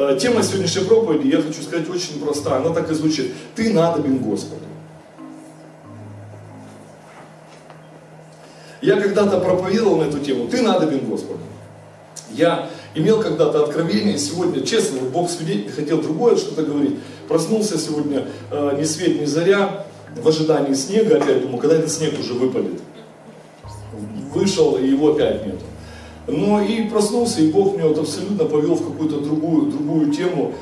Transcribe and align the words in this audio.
Э, 0.00 0.16
Тема 0.18 0.42
сегодняшней 0.42 0.84
проповеди, 0.84 1.26
я 1.28 1.42
хочу 1.42 1.60
сказать, 1.60 1.86
очень 1.90 2.18
простая. 2.24 2.60
Она 2.60 2.70
так 2.70 2.90
и 2.90 2.94
звучит. 2.94 3.34
Ты 3.54 3.70
надобен 3.74 4.16
Господу. 4.16 4.62
Я 8.80 8.98
когда-то 8.98 9.40
проповедовал 9.40 9.98
на 9.98 10.04
эту 10.04 10.18
тему. 10.20 10.48
Ты 10.48 10.62
надобен 10.62 11.00
Господу. 11.00 11.40
Я 12.30 12.70
имел 12.94 13.20
когда-то 13.20 13.64
откровение, 13.64 14.16
сегодня, 14.16 14.64
честно, 14.64 15.00
Бог 15.02 15.28
свидетель, 15.28 15.70
хотел 15.70 16.00
другое 16.00 16.36
что-то 16.36 16.62
говорить. 16.62 16.98
Проснулся 17.28 17.76
сегодня 17.76 18.26
э, 18.50 18.78
ни 18.78 18.84
свет, 18.84 19.20
ни 19.20 19.26
заря, 19.26 19.84
в 20.16 20.26
ожидании 20.26 20.72
снега, 20.72 21.18
опять 21.18 21.42
думаю, 21.42 21.58
когда 21.58 21.76
этот 21.76 21.92
снег 21.92 22.18
уже 22.18 22.32
выпадет. 22.32 22.80
Вышел, 24.32 24.78
и 24.78 24.86
его 24.86 25.12
опять 25.12 25.44
нет. 25.46 25.60
Но 26.26 26.60
и 26.60 26.82
проснулся, 26.88 27.40
и 27.40 27.50
Бог 27.50 27.76
меня 27.76 27.88
вот 27.88 27.98
абсолютно 27.98 28.44
повел 28.44 28.74
в 28.74 28.84
какую-то 28.84 29.20
другую, 29.20 29.70
другую 29.70 30.12
тему. 30.12 30.52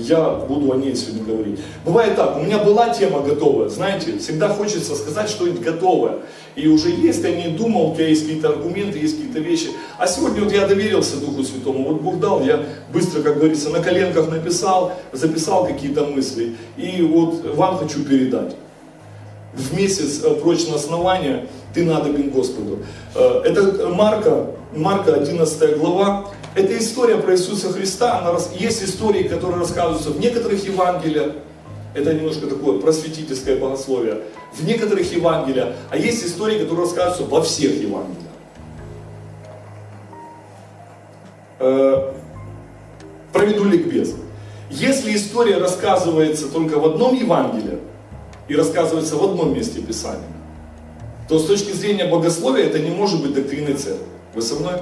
Я 0.00 0.30
буду 0.30 0.72
о 0.72 0.76
ней 0.76 0.96
сегодня 0.96 1.22
говорить. 1.24 1.60
Бывает 1.84 2.16
так, 2.16 2.36
у 2.36 2.40
меня 2.40 2.58
была 2.58 2.88
тема 2.88 3.20
готовая, 3.20 3.68
знаете, 3.68 4.18
всегда 4.18 4.48
хочется 4.48 4.96
сказать 4.96 5.28
что-нибудь 5.28 5.60
готовое. 5.60 6.18
И 6.56 6.66
уже 6.66 6.90
есть, 6.90 7.22
я 7.22 7.34
не 7.34 7.56
думал, 7.56 7.92
у 7.92 7.94
тебя 7.94 8.08
есть 8.08 8.26
какие-то 8.26 8.48
аргументы, 8.48 8.98
есть 8.98 9.16
какие-то 9.16 9.40
вещи. 9.40 9.68
А 9.98 10.06
сегодня 10.06 10.42
вот 10.42 10.52
я 10.52 10.66
доверился 10.66 11.18
Духу 11.18 11.44
Святому, 11.44 11.88
вот 11.88 12.00
Бог 12.02 12.18
дал, 12.18 12.42
я 12.42 12.64
быстро, 12.92 13.22
как 13.22 13.36
говорится, 13.36 13.70
на 13.70 13.80
коленках 13.80 14.30
написал, 14.30 14.92
записал 15.12 15.66
какие-то 15.66 16.04
мысли. 16.06 16.56
И 16.76 17.02
вот 17.02 17.44
вам 17.54 17.78
хочу 17.78 18.04
передать 18.04 18.56
в 19.52 19.76
месяц 19.76 20.22
э, 20.24 20.34
прочного 20.34 20.76
основания 20.76 21.46
ты 21.74 21.84
надобен 21.84 22.30
Господу. 22.30 22.80
Э, 23.14 23.42
это 23.44 23.88
Марка, 23.88 24.46
Марка 24.74 25.14
11 25.14 25.78
глава. 25.78 26.30
Это 26.54 26.76
история 26.78 27.16
про 27.16 27.34
Иисуса 27.34 27.72
Христа. 27.72 28.18
Она, 28.18 28.38
есть 28.54 28.82
истории, 28.82 29.24
которые 29.24 29.60
рассказываются 29.60 30.10
в 30.10 30.20
некоторых 30.20 30.64
Евангелиях. 30.64 31.32
Это 31.94 32.14
немножко 32.14 32.46
такое 32.46 32.78
просветительское 32.80 33.58
богословие. 33.58 34.22
В 34.54 34.64
некоторых 34.64 35.12
Евангелиях. 35.12 35.74
А 35.90 35.96
есть 35.96 36.24
истории, 36.24 36.58
которые 36.58 36.86
рассказываются 36.86 37.24
во 37.24 37.42
всех 37.42 37.74
Евангелиях. 37.74 38.32
Э, 41.58 42.12
проведу 43.32 43.64
ликбез. 43.64 44.14
Если 44.70 45.14
история 45.14 45.58
рассказывается 45.58 46.48
только 46.48 46.78
в 46.78 46.86
одном 46.86 47.14
Евангелии, 47.14 47.78
и 48.52 48.54
рассказывается 48.54 49.16
в 49.16 49.24
одном 49.24 49.54
месте 49.54 49.80
Писания, 49.80 50.28
то 51.26 51.38
с 51.38 51.46
точки 51.46 51.72
зрения 51.72 52.04
богословия 52.04 52.64
это 52.64 52.78
не 52.80 52.90
может 52.90 53.22
быть 53.22 53.32
доктриной 53.32 53.72
церкви. 53.72 54.04
Вы 54.34 54.42
со 54.42 54.56
мной? 54.56 54.74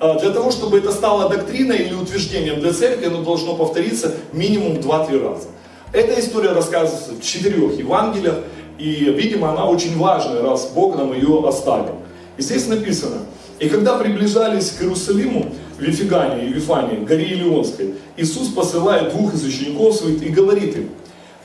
А 0.00 0.18
для 0.18 0.30
того, 0.30 0.50
чтобы 0.50 0.78
это 0.78 0.90
стало 0.90 1.28
доктриной 1.28 1.76
или 1.76 1.94
утверждением 1.94 2.58
для 2.58 2.72
церкви, 2.72 3.06
оно 3.06 3.22
должно 3.22 3.54
повториться 3.54 4.14
минимум 4.32 4.78
2-3 4.78 5.22
раза. 5.22 5.46
Эта 5.92 6.18
история 6.18 6.50
рассказывается 6.50 7.12
в 7.12 7.22
четырех 7.22 7.78
Евангелиях, 7.78 8.38
и, 8.78 9.04
видимо, 9.04 9.52
она 9.52 9.66
очень 9.66 9.96
важная, 9.96 10.42
раз 10.42 10.70
Бог 10.74 10.96
нам 10.96 11.12
ее 11.12 11.46
оставил. 11.46 11.98
И 12.36 12.42
здесь 12.42 12.66
написано, 12.66 13.26
и 13.60 13.68
когда 13.68 13.96
приближались 13.96 14.70
к 14.70 14.82
Иерусалиму, 14.82 15.52
в 15.78 15.82
Вифигане 15.82 16.46
и 16.46 16.52
Вифании, 16.52 17.04
горе 17.04 17.26
Илионской, 17.26 17.94
Иисус 18.16 18.48
посылает 18.48 19.12
двух 19.12 19.34
из 19.34 19.44
учеников 19.44 19.94
своих 19.94 20.20
и 20.20 20.30
говорит 20.30 20.76
им, 20.76 20.90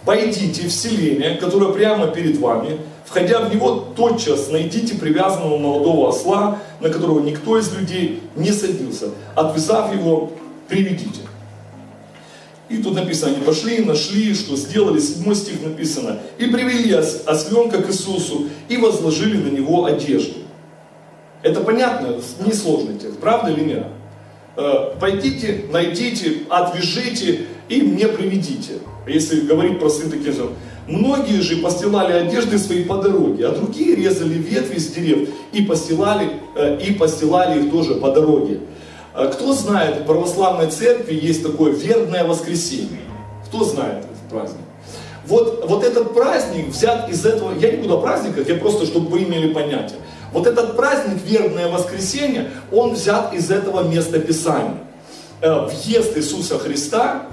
Пойдите 0.06 0.68
в 0.68 0.72
селение, 0.72 1.36
которое 1.36 1.74
прямо 1.74 2.08
перед 2.08 2.38
вами, 2.38 2.78
входя 3.06 3.40
в 3.40 3.54
него, 3.54 3.88
тотчас 3.96 4.50
найдите 4.50 4.96
привязанного 4.96 5.58
молодого 5.58 6.10
осла, 6.10 6.60
на 6.80 6.90
которого 6.90 7.22
никто 7.22 7.58
из 7.58 7.76
людей 7.76 8.22
не 8.36 8.52
садился. 8.52 9.10
Отвязав 9.34 9.94
его, 9.94 10.32
приведите. 10.68 11.22
И 12.70 12.78
тут 12.78 12.96
написано, 12.96 13.34
они 13.36 13.44
пошли, 13.44 13.84
нашли, 13.84 14.34
что 14.36 14.56
сделали, 14.56 15.00
седьмой 15.00 15.36
стих 15.36 15.62
написано, 15.64 16.20
и 16.38 16.48
привели 16.48 16.94
осленка 16.94 17.82
к 17.82 17.90
Иисусу, 17.90 18.48
и 18.70 18.78
возложили 18.78 19.38
на 19.38 19.56
него 19.56 19.86
одежду. 19.86 20.40
Это 21.42 21.62
понятно, 21.62 22.16
несложный 22.46 22.98
текст, 22.98 23.20
правда 23.20 23.52
или 23.52 23.64
нет? 23.64 23.88
Э, 24.56 24.96
пойдите, 25.00 25.66
найдите, 25.72 26.44
отвяжите 26.50 27.46
и 27.70 27.82
мне 27.82 28.08
приведите 28.08 28.74
если 29.08 29.42
говорить 29.42 29.80
простым 29.80 30.10
таким 30.10 30.34
же. 30.34 30.50
Многие 30.88 31.42
же 31.42 31.58
постилали 31.58 32.14
одежды 32.14 32.60
свои 32.60 32.84
по 32.84 32.98
дороге, 32.98 33.48
а 33.48 33.52
другие 33.52 33.96
резали 33.96 34.36
ветви 34.36 34.78
с 34.78 34.88
дерев 34.88 35.30
и 35.52 35.64
постилали, 35.64 36.30
э, 36.56 36.80
и 36.80 36.94
постилали 36.94 37.64
их 37.64 37.72
тоже 37.72 37.96
по 37.96 38.12
дороге. 38.12 38.60
Э, 39.16 39.32
кто 39.34 39.54
знает, 39.54 40.02
в 40.02 40.06
православной 40.06 40.70
церкви 40.70 41.16
есть 41.16 41.44
такое 41.44 41.72
вербное 41.72 42.24
воскресенье. 42.24 43.00
Кто 43.48 43.64
знает 43.64 44.06
этот 44.06 44.30
праздник? 44.30 44.62
Вот, 45.26 45.66
вот 45.68 45.84
этот 45.84 46.14
праздник 46.14 46.68
взят 46.68 47.10
из 47.10 47.26
этого, 47.26 47.58
я 47.58 47.72
не 47.72 47.78
буду 47.78 47.98
о 47.98 48.02
праздниках, 48.02 48.48
я 48.48 48.56
просто, 48.56 48.86
чтобы 48.86 49.08
вы 49.08 49.24
имели 49.24 49.52
понятие. 49.54 50.00
Вот 50.32 50.46
этот 50.46 50.76
праздник, 50.76 51.20
вербное 51.26 51.68
воскресенье, 51.68 52.52
он 52.72 52.94
взят 52.94 53.34
из 53.34 53.50
этого 53.50 53.88
места 53.88 54.20
Писания. 54.20 54.78
Э, 55.42 55.66
въезд 55.66 56.16
Иисуса 56.16 56.60
Христа 56.60 57.24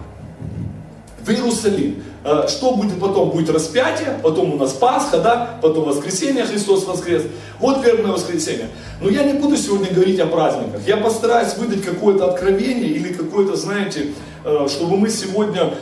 в 1.24 1.30
Иерусалим. 1.30 2.02
Э, 2.24 2.46
что 2.48 2.74
будет 2.74 3.00
потом? 3.00 3.30
Будет 3.30 3.50
распятие, 3.50 4.18
потом 4.22 4.54
у 4.54 4.56
нас 4.56 4.72
Пасха, 4.72 5.18
да, 5.18 5.58
потом 5.60 5.84
воскресенье, 5.84 6.44
Христос 6.44 6.84
воскрес. 6.84 7.22
Вот 7.58 7.84
верное 7.84 8.12
воскресенье. 8.12 8.68
Но 9.00 9.08
я 9.08 9.24
не 9.24 9.34
буду 9.34 9.56
сегодня 9.56 9.92
говорить 9.92 10.20
о 10.20 10.26
праздниках. 10.26 10.80
Я 10.86 10.96
постараюсь 10.96 11.56
выдать 11.56 11.82
какое-то 11.82 12.30
откровение 12.30 12.90
или 12.90 13.12
какое-то, 13.12 13.56
знаете, 13.56 14.12
э, 14.44 14.66
чтобы 14.68 14.96
мы 14.96 15.08
сегодня 15.08 15.74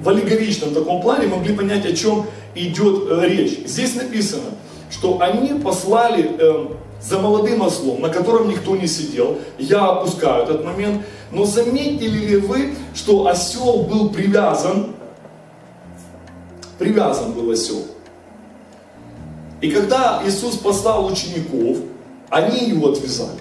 в 0.00 0.08
аллегоричном 0.08 0.74
таком 0.74 1.00
плане 1.00 1.26
могли 1.26 1.54
понять, 1.54 1.86
о 1.86 1.92
чем 1.92 2.26
идет 2.54 3.10
э, 3.10 3.28
речь. 3.28 3.60
Здесь 3.66 3.94
написано, 3.94 4.50
что 4.90 5.20
они 5.20 5.60
послали 5.60 6.76
за 7.06 7.18
молодым 7.18 7.62
ослом, 7.62 8.00
на 8.00 8.08
котором 8.08 8.48
никто 8.48 8.76
не 8.76 8.86
сидел. 8.86 9.38
Я 9.58 9.86
опускаю 9.86 10.44
этот 10.44 10.64
момент. 10.64 11.04
Но 11.30 11.44
заметили 11.44 12.26
ли 12.26 12.36
вы, 12.36 12.74
что 12.94 13.26
осел 13.26 13.84
был 13.84 14.10
привязан? 14.10 14.94
Привязан 16.78 17.32
был 17.32 17.50
осел. 17.50 17.82
И 19.60 19.70
когда 19.70 20.22
Иисус 20.26 20.56
послал 20.56 21.06
учеников, 21.06 21.78
они 22.28 22.68
его 22.68 22.90
отвязали. 22.90 23.40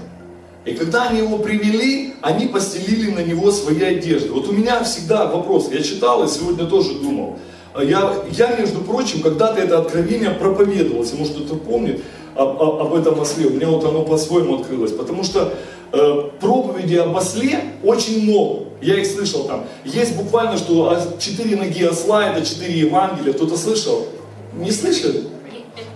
И 0.63 0.73
когда 0.73 1.09
они 1.09 1.19
его 1.19 1.37
привели, 1.37 2.15
они 2.21 2.47
постелили 2.47 3.11
на 3.11 3.19
него 3.19 3.51
свои 3.51 3.81
одежды. 3.81 4.31
Вот 4.31 4.47
у 4.47 4.51
меня 4.51 4.83
всегда 4.83 5.25
вопрос, 5.25 5.69
я 5.71 5.81
читал 5.83 6.23
и 6.23 6.27
сегодня 6.27 6.65
тоже 6.65 6.93
думал. 6.95 7.37
Я, 7.79 8.13
я 8.31 8.55
между 8.55 8.81
прочим, 8.81 9.21
когда-то 9.21 9.59
это 9.59 9.79
откровение 9.79 10.31
проповедовалось, 10.31 11.13
может 11.13 11.35
кто-то 11.35 11.55
помнит 11.55 12.01
об, 12.35 12.61
об 12.61 12.93
этом 12.93 13.19
осле, 13.19 13.47
у 13.47 13.51
меня 13.51 13.67
вот 13.67 13.83
оно 13.85 14.03
по-своему 14.03 14.59
открылось, 14.59 14.91
потому 14.91 15.23
что 15.23 15.53
э, 15.91 16.29
проповеди 16.39 16.95
об 16.95 17.15
осле 17.15 17.59
очень 17.83 18.23
много. 18.23 18.65
Я 18.81 18.99
их 18.99 19.07
слышал 19.07 19.45
там. 19.45 19.65
Есть 19.83 20.15
буквально, 20.15 20.57
что 20.57 20.97
четыре 21.19 21.55
ноги 21.55 21.83
осла, 21.83 22.29
это 22.29 22.45
четыре 22.45 22.79
Евангелия. 22.79 23.33
Кто-то 23.33 23.57
слышал? 23.57 24.05
Не 24.53 24.71
слышали? 24.71 25.23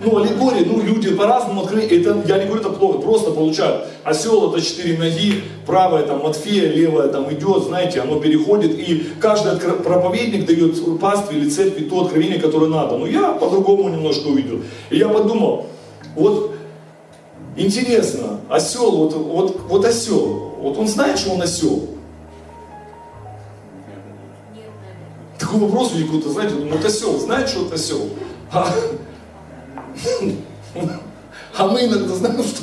Ну, 0.02 0.16
аллегории, 0.16 0.64
ну, 0.64 0.82
люди 0.82 1.14
по-разному 1.14 1.62
открыли. 1.62 2.00
Это, 2.00 2.22
я 2.26 2.38
не 2.38 2.46
говорю, 2.46 2.62
это 2.62 2.70
плохо, 2.70 2.98
просто 2.98 3.30
получают. 3.32 3.86
Осел 4.02 4.50
это 4.50 4.62
четыре 4.62 4.98
ноги, 4.98 5.42
правая 5.66 6.04
там 6.04 6.22
Матфея, 6.22 6.72
левая 6.72 7.08
там 7.08 7.32
идет, 7.32 7.64
знаете, 7.64 8.00
оно 8.00 8.18
переходит. 8.18 8.78
И 8.78 9.06
каждый 9.20 9.58
проповедник 9.58 10.46
дает 10.46 10.98
пастве 10.98 11.38
или 11.38 11.50
церкви 11.50 11.84
то 11.84 12.04
откровение, 12.04 12.40
которое 12.40 12.68
надо. 12.68 12.96
Но 12.96 13.06
я 13.06 13.32
по-другому 13.32 13.88
немножко 13.90 14.28
увидел. 14.28 14.60
И 14.88 14.96
я 14.96 15.08
подумал, 15.08 15.66
вот 16.14 16.54
Интересно, 17.56 18.40
осел, 18.48 18.90
вот, 18.92 19.14
вот, 19.14 19.60
вот 19.68 19.84
осел, 19.84 20.54
вот 20.60 20.78
он 20.78 20.86
знает, 20.86 21.18
что 21.18 21.32
он 21.32 21.42
осел? 21.42 21.88
Такой 25.38 25.60
вопрос 25.60 25.92
у 25.92 26.06
кто-то, 26.06 26.30
знаете, 26.30 26.54
вот 26.54 26.84
осел, 26.84 27.18
знает, 27.18 27.48
что 27.48 27.66
это 27.66 27.74
осел? 27.74 28.08
А, 28.52 28.72
а 31.56 31.66
мы 31.66 31.84
иногда 31.84 32.14
знаем, 32.14 32.44
что 32.44 32.62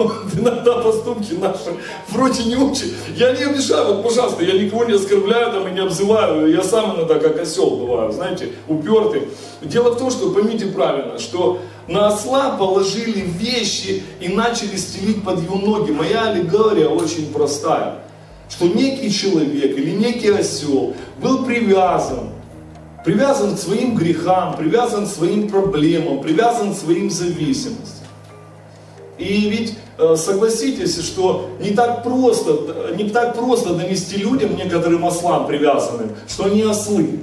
иногда 0.00 0.78
поступки 0.78 1.34
наши 1.34 1.76
вроде 2.08 2.44
не 2.44 2.56
очень. 2.56 2.94
Я 3.16 3.32
не 3.32 3.42
обижаю, 3.44 3.94
вот 3.94 4.04
пожалуйста, 4.04 4.44
я 4.44 4.54
никого 4.54 4.84
не 4.84 4.94
оскорбляю 4.94 5.52
там 5.52 5.68
и 5.68 5.72
не 5.72 5.80
обзываю. 5.80 6.50
Я 6.50 6.62
сам 6.62 6.96
иногда 6.96 7.18
как 7.18 7.40
осел 7.40 7.70
бываю, 7.70 8.12
знаете, 8.12 8.52
упертый. 8.68 9.28
Дело 9.62 9.92
в 9.92 9.98
том, 9.98 10.10
что 10.10 10.30
поймите 10.30 10.66
правильно, 10.66 11.18
что 11.18 11.60
на 11.88 12.08
осла 12.08 12.50
положили 12.50 13.20
вещи 13.20 14.02
и 14.20 14.28
начали 14.28 14.76
стелить 14.76 15.24
под 15.24 15.42
его 15.42 15.56
ноги. 15.56 15.90
Моя 15.90 16.30
аллегория 16.30 16.88
очень 16.88 17.32
простая. 17.32 18.00
Что 18.48 18.66
некий 18.66 19.12
человек 19.12 19.76
или 19.76 19.90
некий 19.90 20.30
осел 20.30 20.94
был 21.20 21.44
привязан, 21.44 22.30
привязан 23.04 23.56
к 23.56 23.58
своим 23.58 23.94
грехам, 23.94 24.56
привязан 24.56 25.06
к 25.06 25.10
своим 25.10 25.48
проблемам, 25.48 26.20
привязан 26.20 26.72
к 26.72 26.76
своим 26.76 27.10
зависимостям. 27.10 28.06
И 29.18 29.50
ведь 29.50 29.74
согласитесь, 30.16 30.98
что 31.04 31.50
не 31.60 31.70
так 31.70 32.04
просто, 32.04 32.94
не 32.96 33.10
так 33.10 33.34
просто 33.34 33.74
донести 33.74 34.16
людям, 34.16 34.56
некоторым 34.56 35.04
ослам 35.04 35.46
привязанным, 35.46 36.10
что 36.28 36.44
они 36.44 36.62
ослы. 36.62 37.20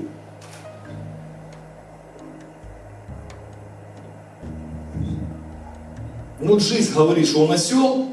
Ну, 6.39 6.59
жизнь 6.59 6.93
говорит, 6.93 7.27
что 7.27 7.45
он 7.45 7.51
осел, 7.53 8.07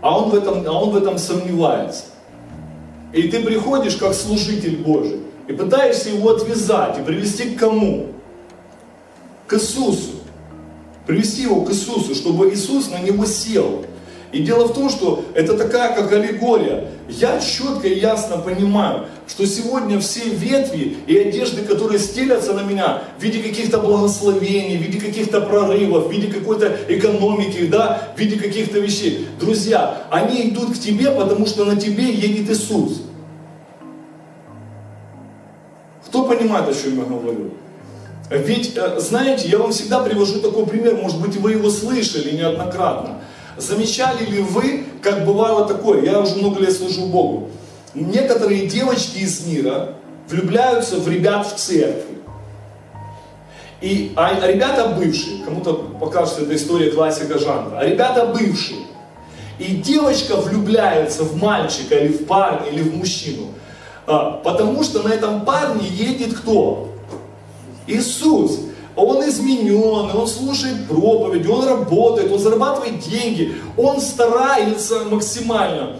а 0.00 0.18
он 0.18 0.30
в 0.30 0.34
этом, 0.34 0.64
а 0.66 0.72
он 0.72 0.90
в 0.90 0.96
этом 0.96 1.18
сомневается. 1.18 2.04
И 3.12 3.22
ты 3.24 3.42
приходишь 3.42 3.96
как 3.96 4.14
служитель 4.14 4.76
Божий 4.76 5.20
и 5.48 5.52
пытаешься 5.52 6.10
его 6.10 6.30
отвязать 6.30 6.98
и 6.98 7.02
привести 7.02 7.54
к 7.54 7.58
кому? 7.58 8.08
К 9.46 9.54
Иисусу. 9.54 10.11
Привести 11.06 11.42
его 11.42 11.62
к 11.62 11.70
Иисусу, 11.70 12.14
чтобы 12.14 12.50
Иисус 12.50 12.90
на 12.90 13.00
него 13.00 13.24
сел. 13.26 13.84
И 14.32 14.42
дело 14.42 14.66
в 14.66 14.72
том, 14.72 14.88
что 14.88 15.24
это 15.34 15.58
такая 15.58 15.94
как 15.94 16.10
аллегория. 16.10 16.88
Я 17.08 17.38
четко 17.38 17.86
и 17.86 17.98
ясно 17.98 18.38
понимаю, 18.38 19.04
что 19.28 19.46
сегодня 19.46 20.00
все 20.00 20.30
ветви 20.30 20.96
и 21.06 21.18
одежды, 21.18 21.62
которые 21.62 21.98
стелятся 21.98 22.54
на 22.54 22.62
меня 22.62 23.02
в 23.18 23.22
виде 23.22 23.42
каких-то 23.42 23.78
благословений, 23.78 24.78
в 24.78 24.80
виде 24.80 24.98
каких-то 24.98 25.42
прорывов, 25.42 26.06
в 26.06 26.10
виде 26.10 26.28
какой-то 26.28 26.74
экономики, 26.88 27.66
да, 27.66 28.14
в 28.16 28.18
виде 28.18 28.36
каких-то 28.36 28.78
вещей. 28.78 29.28
Друзья, 29.38 30.04
они 30.10 30.48
идут 30.48 30.76
к 30.76 30.78
тебе, 30.78 31.10
потому 31.10 31.44
что 31.44 31.66
на 31.66 31.76
тебе 31.76 32.10
едет 32.10 32.48
Иисус. 32.48 33.02
Кто 36.06 36.24
понимает, 36.24 36.68
о 36.68 36.74
чем 36.74 36.98
я 36.98 37.04
говорю? 37.04 37.50
Ведь, 38.30 38.76
э, 38.76 39.00
знаете, 39.00 39.48
я 39.48 39.58
вам 39.58 39.72
всегда 39.72 40.00
привожу 40.00 40.40
такой 40.40 40.66
пример, 40.66 40.96
может 40.96 41.20
быть, 41.20 41.36
вы 41.36 41.52
его 41.52 41.70
слышали 41.70 42.36
неоднократно. 42.36 43.20
Замечали 43.56 44.24
ли 44.24 44.40
вы, 44.40 44.86
как 45.02 45.26
бывало 45.26 45.66
такое, 45.66 46.02
я 46.02 46.18
уже 46.20 46.36
много 46.36 46.60
лет 46.60 46.72
служу 46.72 47.06
Богу, 47.06 47.50
некоторые 47.94 48.66
девочки 48.66 49.18
из 49.18 49.46
мира 49.46 49.94
влюбляются 50.28 50.96
в 50.96 51.08
ребят 51.08 51.46
в 51.46 51.56
церкви. 51.56 52.18
И, 53.82 54.12
а, 54.14 54.46
ребята 54.46 54.94
бывшие, 54.96 55.44
кому-то 55.44 55.74
покажется 55.74 56.42
эта 56.42 56.54
история 56.54 56.90
классика 56.92 57.38
жанра, 57.38 57.78
а 57.78 57.84
ребята 57.84 58.26
бывшие. 58.26 58.78
И 59.58 59.76
девочка 59.76 60.36
влюбляется 60.36 61.24
в 61.24 61.36
мальчика 61.36 61.96
или 61.96 62.12
в 62.12 62.24
парня 62.26 62.70
или 62.70 62.82
в 62.82 62.96
мужчину, 62.96 63.48
а, 64.06 64.40
потому 64.44 64.82
что 64.84 65.02
на 65.02 65.12
этом 65.12 65.44
парне 65.44 65.86
едет 65.88 66.38
кто? 66.38 66.91
Иисус 67.86 68.60
он 68.94 69.26
изменен, 69.26 70.14
он 70.14 70.26
слушает 70.26 70.86
проповеди, 70.86 71.46
он 71.46 71.66
работает, 71.66 72.30
он 72.30 72.38
зарабатывает 72.38 73.00
деньги, 73.00 73.54
он 73.76 74.00
старается 74.00 75.04
максимально 75.10 75.96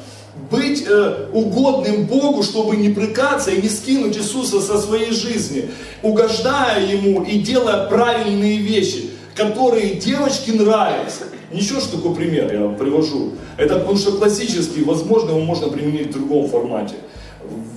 быть 0.50 0.84
э, 0.86 1.28
угодным 1.32 2.06
Богу, 2.06 2.42
чтобы 2.42 2.76
не 2.76 2.90
прыкаться 2.90 3.50
и 3.50 3.62
не 3.62 3.68
скинуть 3.68 4.16
Иисуса 4.16 4.60
со 4.60 4.78
своей 4.78 5.12
жизни, 5.12 5.70
угождая 6.02 6.86
Ему 6.86 7.22
и 7.22 7.38
делая 7.38 7.86
правильные 7.88 8.58
вещи, 8.58 9.10
которые 9.34 9.94
девочке 9.94 10.52
нравятся. 10.52 11.24
Ничего, 11.52 11.80
что 11.80 11.96
такой 11.96 12.14
пример 12.14 12.52
я 12.52 12.60
вам 12.60 12.76
привожу. 12.76 13.32
Это 13.58 13.78
потому 13.78 13.96
что 13.98 14.12
классический, 14.12 14.84
возможно, 14.84 15.30
его 15.30 15.40
можно 15.40 15.68
применить 15.68 16.08
в 16.08 16.12
другом 16.12 16.48
формате, 16.48 16.94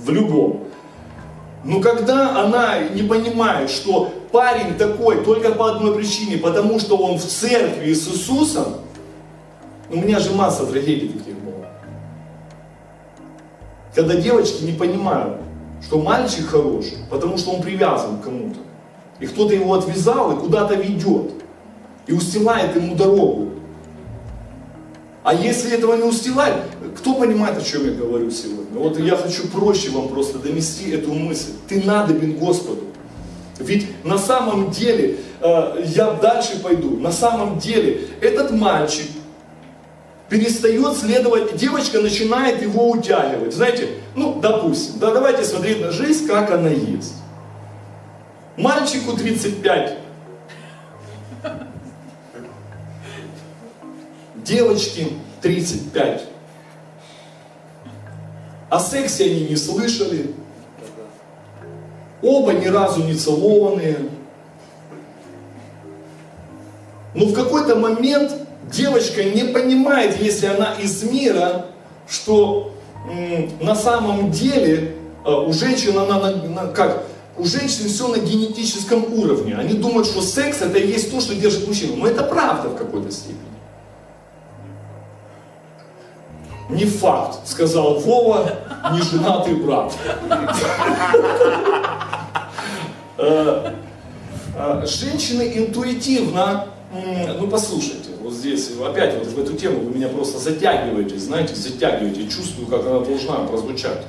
в 0.04 0.10
любом. 0.10 0.64
Но 1.66 1.80
когда 1.80 2.44
она 2.44 2.78
не 2.78 3.02
понимает, 3.02 3.70
что 3.70 4.12
парень 4.30 4.76
такой 4.78 5.24
только 5.24 5.50
по 5.50 5.72
одной 5.72 5.96
причине, 5.96 6.38
потому 6.38 6.78
что 6.78 6.96
он 6.96 7.18
в 7.18 7.24
церкви 7.24 7.92
с 7.92 8.06
Иисусом, 8.06 8.76
у 9.90 9.96
меня 9.96 10.20
же 10.20 10.32
масса 10.32 10.64
трагедий 10.64 11.08
таких 11.08 11.34
было. 11.40 11.66
Когда 13.96 14.14
девочки 14.14 14.62
не 14.62 14.74
понимают, 14.74 15.40
что 15.82 15.98
мальчик 15.98 16.46
хороший, 16.46 16.98
потому 17.10 17.36
что 17.36 17.50
он 17.50 17.62
привязан 17.62 18.18
к 18.18 18.24
кому-то. 18.24 18.60
И 19.18 19.26
кто-то 19.26 19.52
его 19.52 19.74
отвязал 19.74 20.36
и 20.36 20.40
куда-то 20.40 20.76
ведет. 20.76 21.32
И 22.06 22.12
устилает 22.12 22.76
ему 22.76 22.94
дорогу. 22.94 23.48
А 25.24 25.34
если 25.34 25.72
этого 25.72 25.94
не 25.96 26.04
устилать, 26.04 26.54
кто 26.96 27.14
понимает, 27.14 27.58
о 27.58 27.60
чем 27.60 27.86
я 27.86 27.92
говорю 27.92 28.30
сегодня? 28.30 28.65
Вот 28.76 28.98
я 28.98 29.16
хочу 29.16 29.48
проще 29.48 29.90
вам 29.90 30.08
просто 30.08 30.38
донести 30.38 30.90
эту 30.90 31.12
мысль. 31.12 31.52
Ты 31.68 31.82
надобен 31.82 32.36
Господу. 32.38 32.82
Ведь 33.58 34.04
на 34.04 34.18
самом 34.18 34.70
деле, 34.70 35.18
э, 35.40 35.84
я 35.86 36.12
дальше 36.12 36.60
пойду, 36.62 36.98
на 36.98 37.10
самом 37.10 37.58
деле 37.58 38.08
этот 38.20 38.50
мальчик 38.50 39.06
перестает 40.28 40.96
следовать, 40.96 41.56
девочка 41.56 42.00
начинает 42.00 42.60
его 42.60 42.90
утягивать. 42.90 43.54
Знаете, 43.54 43.88
ну, 44.14 44.38
допустим, 44.40 44.98
да 44.98 45.12
давайте 45.12 45.42
смотреть 45.44 45.80
на 45.80 45.90
жизнь, 45.90 46.26
как 46.26 46.50
она 46.50 46.68
есть. 46.68 47.14
Мальчику 48.58 49.16
35, 49.16 49.98
девочке 54.36 55.08
35. 55.40 56.35
О 58.76 58.78
сексе 58.78 59.24
они 59.24 59.40
не 59.48 59.56
слышали. 59.56 60.34
Оба 62.20 62.52
ни 62.52 62.66
разу 62.66 63.02
не 63.02 63.14
целованные. 63.14 63.96
Но 67.14 67.24
в 67.24 67.32
какой-то 67.32 67.76
момент 67.76 68.34
девочка 68.70 69.24
не 69.24 69.44
понимает, 69.44 70.20
если 70.20 70.48
она 70.48 70.74
из 70.74 71.02
мира, 71.04 71.68
что 72.06 72.74
на 73.62 73.74
самом 73.74 74.30
деле 74.30 74.96
э, 75.24 75.32
у 75.32 75.54
женщин 75.54 75.96
она 75.96 76.18
на, 76.18 76.36
на, 76.36 76.66
как 76.66 77.04
у 77.38 77.44
женщин 77.44 77.88
все 77.88 78.08
на 78.08 78.18
генетическом 78.18 79.06
уровне. 79.14 79.56
Они 79.56 79.72
думают, 79.72 80.06
что 80.06 80.20
секс 80.20 80.60
это 80.60 80.76
и 80.76 80.86
есть 80.86 81.10
то, 81.10 81.22
что 81.22 81.34
держит 81.34 81.66
мужчину. 81.66 81.96
Но 81.96 82.06
это 82.06 82.24
правда 82.24 82.68
в 82.68 82.76
какой-то 82.76 83.10
степени. 83.10 83.55
Не 86.68 86.84
факт, 86.84 87.46
сказал 87.46 88.00
Вова, 88.00 88.50
не 88.92 89.02
женатый 89.02 89.54
брат. 89.54 89.94
Э, 93.18 93.72
э, 94.54 94.86
женщины 94.86 95.52
интуитивно, 95.56 96.66
ну 97.40 97.48
послушайте, 97.48 98.10
вот 98.20 98.34
здесь 98.34 98.70
опять 98.84 99.16
вот 99.16 99.26
в 99.28 99.38
эту 99.38 99.54
тему 99.54 99.80
вы 99.80 99.94
меня 99.94 100.08
просто 100.08 100.38
затягиваете, 100.38 101.18
знаете, 101.18 101.54
затягиваете, 101.54 102.28
чувствую, 102.28 102.66
как 102.66 102.86
она 102.86 103.00
должна 103.00 103.36
прозвучать. 103.46 104.02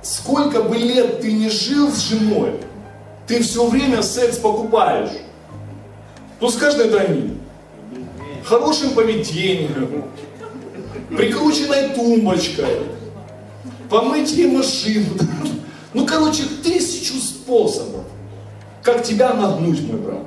Сколько 0.00 0.62
бы 0.62 0.76
лет 0.76 1.20
ты 1.20 1.32
не 1.32 1.50
жил 1.50 1.90
с 1.90 2.08
женой, 2.08 2.60
ты 3.26 3.42
все 3.42 3.66
время 3.68 4.02
секс 4.02 4.38
покупаешь. 4.38 5.10
Ну 6.40 6.48
скажи 6.48 6.78
это 6.78 7.00
они. 7.00 7.36
Хорошим 8.44 8.92
поведением, 8.92 10.04
прикрученной 11.10 11.90
тумбочкой, 11.90 12.78
помыть 13.90 14.32
ей 14.32 14.48
машину. 14.48 15.18
Ну, 15.94 16.06
короче, 16.06 16.42
тысячу 16.62 17.14
способов, 17.14 18.04
как 18.82 19.02
тебя 19.02 19.32
нагнуть, 19.32 19.80
мой 19.82 19.98
брат. 19.98 20.26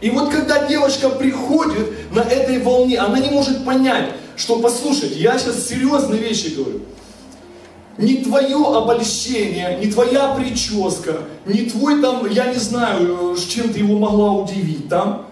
И 0.00 0.10
вот 0.10 0.30
когда 0.30 0.66
девочка 0.66 1.08
приходит 1.08 2.12
на 2.12 2.20
этой 2.20 2.58
волне, 2.58 2.98
она 2.98 3.18
не 3.20 3.30
может 3.30 3.64
понять, 3.64 4.10
что, 4.36 4.58
послушайте, 4.58 5.20
я 5.20 5.38
сейчас 5.38 5.66
серьезные 5.66 6.20
вещи 6.20 6.54
говорю. 6.54 6.80
Не 7.96 8.16
твое 8.16 8.56
обольщение, 8.56 9.78
не 9.78 9.90
твоя 9.90 10.34
прическа, 10.34 11.18
не 11.46 11.70
твой 11.70 12.02
там, 12.02 12.28
я 12.28 12.46
не 12.52 12.58
знаю, 12.58 13.36
с 13.36 13.44
чем 13.44 13.72
ты 13.72 13.78
его 13.78 13.98
могла 13.98 14.32
удивить 14.32 14.88
там, 14.88 15.26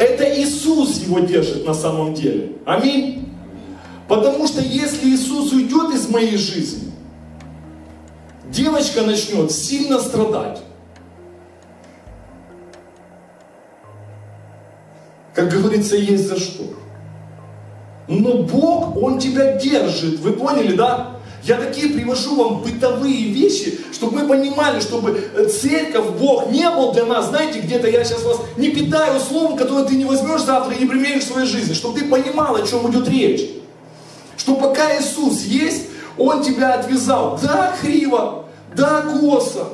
это 0.00 0.24
Иисус 0.40 0.96
его 1.02 1.20
держит 1.20 1.66
на 1.66 1.74
самом 1.74 2.14
деле. 2.14 2.52
Аминь. 2.64 3.28
Потому 4.08 4.46
что 4.46 4.62
если 4.62 5.10
Иисус 5.10 5.52
уйдет 5.52 5.94
из 5.94 6.08
моей 6.08 6.38
жизни, 6.38 6.90
девочка 8.48 9.02
начнет 9.02 9.52
сильно 9.52 10.00
страдать. 10.00 10.62
Как 15.34 15.50
говорится, 15.50 15.96
есть 15.96 16.28
за 16.28 16.40
что. 16.40 16.64
Но 18.08 18.42
Бог, 18.42 18.96
Он 18.96 19.18
тебя 19.18 19.58
держит. 19.58 20.18
Вы 20.20 20.32
поняли, 20.32 20.74
да? 20.74 21.19
Я 21.50 21.56
такие 21.56 21.88
привожу 21.88 22.36
вам 22.36 22.62
бытовые 22.62 23.24
вещи, 23.24 23.80
чтобы 23.92 24.20
мы 24.20 24.28
понимали, 24.28 24.78
чтобы 24.78 25.48
церковь, 25.50 26.10
Бог 26.10 26.46
не 26.46 26.70
был 26.70 26.92
для 26.92 27.06
нас, 27.06 27.26
знаете, 27.26 27.58
где-то 27.58 27.88
я 27.88 28.04
сейчас 28.04 28.22
вас 28.22 28.36
не 28.56 28.68
питаю 28.68 29.18
словом, 29.18 29.56
которое 29.56 29.84
ты 29.84 29.96
не 29.96 30.04
возьмешь 30.04 30.42
завтра 30.42 30.76
и 30.76 30.78
не 30.78 30.86
применишь 30.86 31.24
в 31.24 31.32
своей 31.32 31.48
жизни, 31.48 31.74
чтобы 31.74 31.98
ты 31.98 32.06
понимал, 32.06 32.54
о 32.54 32.64
чем 32.64 32.88
идет 32.88 33.08
речь. 33.08 33.50
Что 34.36 34.54
пока 34.54 34.96
Иисус 34.96 35.42
есть, 35.42 35.86
Он 36.16 36.40
тебя 36.40 36.74
отвязал. 36.74 37.36
Да, 37.42 37.74
криво, 37.82 38.44
да, 38.76 39.02
косо, 39.02 39.70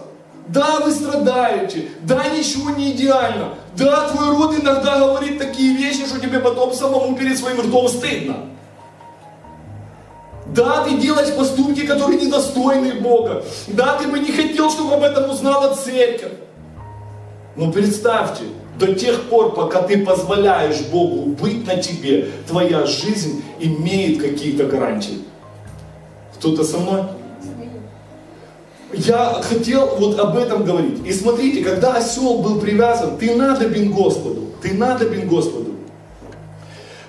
Да, 0.49 0.81
вы 0.81 0.91
страдаете, 0.91 1.91
да, 2.05 2.25
ничего 2.31 2.71
не 2.71 2.93
идеально, 2.93 3.51
да, 3.77 4.09
твой 4.09 4.31
род 4.31 4.59
иногда 4.59 4.99
говорит 4.99 5.39
такие 5.39 5.77
вещи, 5.77 6.07
что 6.07 6.21
тебе 6.21 6.39
потом 6.39 6.73
самому 6.73 7.15
перед 7.15 7.39
своим 7.39 7.61
ртом 7.61 7.87
стыдно. 7.87 8.56
Да, 10.55 10.85
ты 10.85 10.97
делаешь 10.97 11.35
поступки, 11.35 11.87
которые 11.87 12.21
недостойны 12.21 12.95
Бога. 13.01 13.45
Да, 13.69 13.99
ты 13.99 14.07
бы 14.09 14.19
не 14.19 14.33
хотел, 14.33 14.71
чтобы 14.71 14.95
об 14.95 15.03
этом 15.03 15.31
узнала 15.31 15.75
церковь. 15.75 16.33
Но 17.57 17.73
представьте, 17.73 18.45
до 18.79 18.95
тех 18.95 19.23
пор, 19.25 19.55
пока 19.55 19.83
ты 19.83 20.05
позволяешь 20.05 20.81
Богу 20.93 21.31
быть 21.31 21.67
на 21.67 21.77
тебе, 21.77 22.29
твоя 22.47 22.87
жизнь 22.87 23.43
имеет 23.59 24.21
какие-то 24.21 24.65
гарантии. 24.65 25.25
Кто-то 26.37 26.65
со 26.65 26.79
мной? 26.79 27.03
Я 28.93 29.41
хотел 29.43 29.97
вот 29.97 30.19
об 30.19 30.37
этом 30.37 30.65
говорить. 30.65 31.05
И 31.05 31.13
смотрите, 31.13 31.65
когда 31.65 31.95
осел 31.95 32.39
был 32.39 32.61
привязан, 32.61 33.19
ты 33.19 33.35
надобен 33.35 33.91
Господу. 33.91 34.43
Ты 34.63 34.75
надобен 34.75 35.29
Господу. 35.29 35.66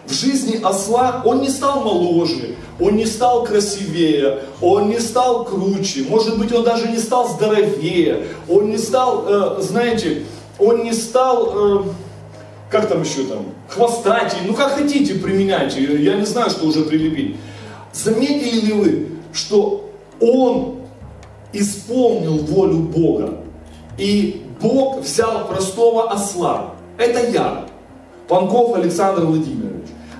В 0.07 0.13
жизни 0.13 0.61
осла 0.63 1.21
он 1.25 1.41
не 1.41 1.49
стал 1.49 1.81
моложе, 1.81 2.55
он 2.79 2.95
не 2.95 3.05
стал 3.05 3.43
красивее, 3.43 4.43
он 4.61 4.87
не 4.87 4.99
стал 4.99 5.43
круче, 5.43 6.05
может 6.07 6.39
быть, 6.39 6.53
он 6.53 6.63
даже 6.63 6.87
не 6.87 6.97
стал 6.97 7.27
здоровее, 7.27 8.27
он 8.47 8.69
не 8.69 8.77
стал, 8.77 9.25
э, 9.27 9.61
знаете, 9.61 10.23
он 10.59 10.83
не 10.83 10.93
стал, 10.93 11.81
э, 11.81 11.83
как 12.71 12.87
там 12.87 13.01
еще 13.01 13.23
там, 13.25 13.47
хвостатей, 13.67 14.37
ну 14.47 14.53
как 14.53 14.75
хотите 14.75 15.15
применяйте, 15.15 15.83
я 16.01 16.15
не 16.15 16.25
знаю, 16.25 16.51
что 16.51 16.67
уже 16.67 16.83
прилепить. 16.83 17.35
Заметили 17.91 18.61
ли 18.61 18.73
вы, 18.73 19.07
что 19.33 19.89
он 20.21 20.77
исполнил 21.51 22.37
волю 22.37 22.77
Бога, 22.77 23.39
и 23.97 24.41
Бог 24.61 25.01
взял 25.01 25.47
простого 25.49 26.09
осла, 26.09 26.75
это 26.97 27.29
я, 27.29 27.65
Панков 28.29 28.75
Александр 28.75 29.25
Владимирович, 29.25 29.76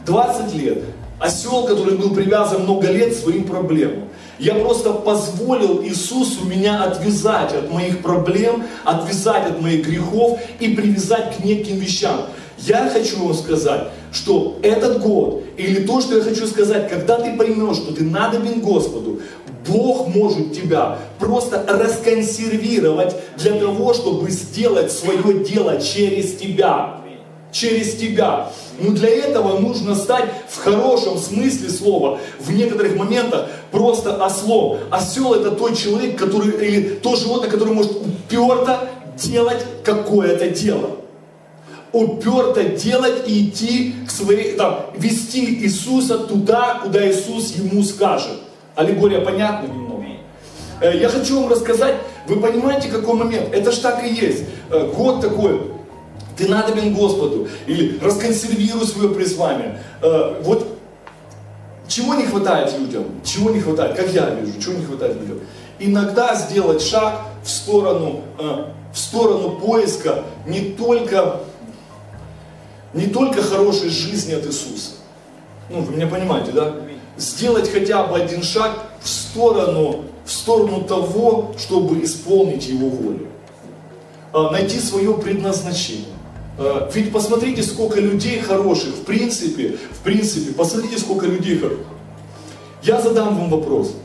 20 0.07 0.55
лет, 0.55 0.83
осел, 1.19 1.65
который 1.65 1.97
был 1.97 2.11
привязан 2.11 2.63
много 2.63 2.89
лет 2.89 3.15
своим 3.15 3.43
проблемам. 3.43 4.07
Я 4.39 4.53
просто 4.53 4.93
позволил 4.93 5.83
Иисусу 5.83 6.45
меня 6.45 6.83
отвязать 6.83 7.53
от 7.53 7.71
моих 7.71 8.01
проблем, 8.01 8.63
отвязать 8.85 9.47
от 9.47 9.61
моих 9.61 9.85
грехов 9.85 10.39
и 10.59 10.69
привязать 10.69 11.35
к 11.35 11.43
неким 11.43 11.77
вещам. 11.77 12.21
Я 12.59 12.89
хочу 12.89 13.23
вам 13.23 13.33
сказать, 13.33 13.89
что 14.13 14.57
этот 14.63 15.01
год, 15.01 15.43
или 15.57 15.85
то, 15.85 16.01
что 16.01 16.17
я 16.17 16.23
хочу 16.23 16.47
сказать, 16.47 16.89
когда 16.89 17.19
ты 17.19 17.35
поймешь, 17.35 17.77
что 17.77 17.93
ты 17.93 18.03
надобен 18.03 18.61
Господу, 18.61 19.19
Бог 19.67 20.07
может 20.07 20.53
тебя 20.53 20.99
просто 21.19 21.65
расконсервировать 21.67 23.15
для 23.37 23.59
того, 23.59 23.93
чтобы 23.93 24.31
сделать 24.31 24.91
свое 24.91 25.43
дело 25.43 25.81
через 25.81 26.37
тебя. 26.37 27.01
Через 27.51 27.95
тебя. 27.95 28.49
Но 28.79 28.91
для 28.91 29.09
этого 29.09 29.59
нужно 29.59 29.95
стать 29.95 30.25
в 30.49 30.57
хорошем 30.57 31.17
смысле 31.17 31.69
слова, 31.69 32.19
в 32.39 32.51
некоторых 32.51 32.95
моментах 32.95 33.47
просто 33.71 34.23
ослом. 34.23 34.77
Осел 34.91 35.33
это 35.33 35.51
тот 35.51 35.77
человек, 35.77 36.17
который, 36.17 36.51
или 36.67 36.89
то 36.95 37.15
животное, 37.15 37.49
которое 37.49 37.71
может 37.71 37.93
уперто 37.93 38.89
делать 39.17 39.65
какое-то 39.83 40.49
дело. 40.49 40.97
Уперто 41.93 42.63
делать 42.63 43.27
и 43.27 43.47
идти 43.47 43.95
к 44.05 44.11
своей, 44.11 44.55
там, 44.55 44.87
вести 44.97 45.63
Иисуса 45.63 46.19
туда, 46.19 46.81
куда 46.83 47.09
Иисус 47.09 47.55
ему 47.55 47.81
скажет. 47.83 48.39
Аллегория 48.75 49.21
понятна 49.21 49.67
немного? 49.67 49.87
Э, 50.79 50.95
я 50.95 51.09
хочу 51.09 51.41
вам 51.41 51.51
рассказать, 51.51 51.95
вы 52.27 52.39
понимаете, 52.39 52.89
какой 52.89 53.15
момент? 53.15 53.53
Это 53.53 53.71
ж 53.71 53.77
так 53.77 54.03
и 54.03 54.13
есть. 54.13 54.43
Э, 54.69 54.91
год 54.95 55.21
такой, 55.21 55.61
ты 56.37 56.47
надобен 56.47 56.93
Господу, 56.93 57.47
или 57.65 57.99
расконсервируй 57.99 58.85
свое 58.85 59.09
призвание. 59.09 59.79
Э, 60.01 60.41
вот 60.43 60.77
чего 61.87 62.15
не 62.15 62.25
хватает 62.25 62.77
людям? 62.77 63.05
Чего 63.23 63.49
не 63.49 63.59
хватает? 63.59 63.95
Как 63.95 64.09
я 64.13 64.29
вижу, 64.29 64.61
чего 64.61 64.73
не 64.73 64.85
хватает 64.85 65.19
людям? 65.19 65.39
Иногда 65.79 66.35
сделать 66.35 66.81
шаг 66.81 67.21
в 67.43 67.49
сторону, 67.49 68.21
в 68.37 68.97
сторону 68.97 69.51
поиска 69.51 70.23
не 70.45 70.71
только, 70.71 71.41
не 72.93 73.07
только 73.07 73.41
хорошей 73.41 73.89
жизни 73.89 74.33
от 74.33 74.45
Иисуса. 74.45 74.93
Ну, 75.69 75.81
вы 75.81 75.95
меня 75.95 76.07
понимаете, 76.07 76.51
да? 76.51 76.73
сделать 77.17 77.71
хотя 77.71 78.03
бы 78.05 78.17
один 78.17 78.43
шаг 78.43 78.89
в 79.01 79.07
сторону, 79.07 80.05
в 80.25 80.31
сторону 80.31 80.83
того, 80.83 81.53
чтобы 81.57 82.03
исполнить 82.03 82.67
Его 82.67 82.89
волю. 82.89 83.27
А, 84.33 84.51
найти 84.51 84.79
свое 84.79 85.13
предназначение. 85.13 86.16
А, 86.57 86.89
ведь 86.93 87.11
посмотрите, 87.11 87.63
сколько 87.63 87.99
людей 87.99 88.39
хороших, 88.39 88.95
в 88.95 89.03
принципе, 89.03 89.77
в 89.91 89.99
принципе, 89.99 90.53
посмотрите, 90.53 90.97
сколько 90.97 91.27
людей 91.27 91.57
хороших. 91.57 91.85
Я 92.83 93.01
задам 93.01 93.37
вам 93.37 93.49
вопрос. 93.49 93.95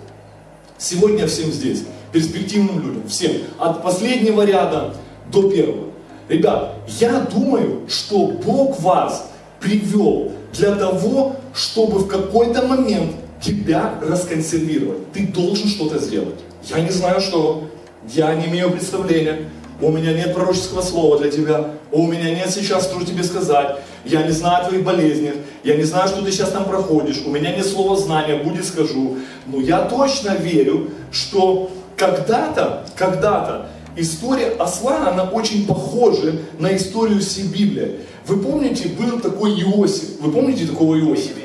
Сегодня 0.78 1.26
всем 1.26 1.52
здесь, 1.52 1.84
перспективным 2.12 2.80
людям, 2.80 3.08
всем, 3.08 3.32
от 3.58 3.82
последнего 3.82 4.44
ряда 4.44 4.94
до 5.30 5.50
первого. 5.50 5.90
Ребят, 6.28 6.74
я 7.00 7.20
думаю, 7.20 7.82
что 7.88 8.28
Бог 8.28 8.80
вас 8.80 9.30
привел 9.60 10.32
для 10.52 10.74
того, 10.74 11.36
чтобы 11.54 12.00
в 12.00 12.08
какой-то 12.08 12.66
момент 12.66 13.12
тебя 13.40 13.94
расконсервировать. 14.02 15.12
Ты 15.12 15.26
должен 15.26 15.68
что-то 15.68 15.98
сделать. 15.98 16.40
Я 16.68 16.80
не 16.80 16.90
знаю 16.90 17.20
что, 17.20 17.64
я 18.08 18.34
не 18.34 18.46
имею 18.46 18.70
представления, 18.70 19.50
у 19.82 19.90
меня 19.90 20.14
нет 20.14 20.32
пророческого 20.32 20.80
слова 20.80 21.18
для 21.18 21.30
тебя, 21.30 21.72
у 21.90 22.06
меня 22.06 22.30
нет 22.30 22.50
сейчас, 22.50 22.84
что 22.84 23.04
тебе 23.04 23.24
сказать, 23.24 23.78
я 24.04 24.22
не 24.22 24.30
знаю 24.30 24.64
о 24.64 24.68
твоих 24.68 24.84
болезнях, 24.84 25.34
я 25.64 25.76
не 25.76 25.82
знаю, 25.82 26.08
что 26.08 26.22
ты 26.22 26.30
сейчас 26.30 26.50
там 26.50 26.64
проходишь, 26.64 27.22
у 27.26 27.30
меня 27.30 27.54
нет 27.54 27.66
слова 27.66 27.96
знания, 27.96 28.36
будет 28.36 28.64
скажу. 28.64 29.18
Но 29.46 29.60
я 29.60 29.82
точно 29.82 30.36
верю, 30.36 30.90
что 31.10 31.70
когда-то, 31.96 32.86
когда-то 32.96 33.68
история 33.96 34.52
осла, 34.58 35.08
она 35.08 35.24
очень 35.24 35.66
похожа 35.66 36.36
на 36.58 36.74
историю 36.76 37.20
всей 37.20 37.44
Библии. 37.44 38.00
Вы 38.26 38.38
помните, 38.38 38.88
был 38.88 39.20
такой 39.20 39.50
Иосиф. 39.60 40.20
Вы 40.20 40.30
помните 40.30 40.66
такого 40.66 40.98
Иосифа? 40.98 41.41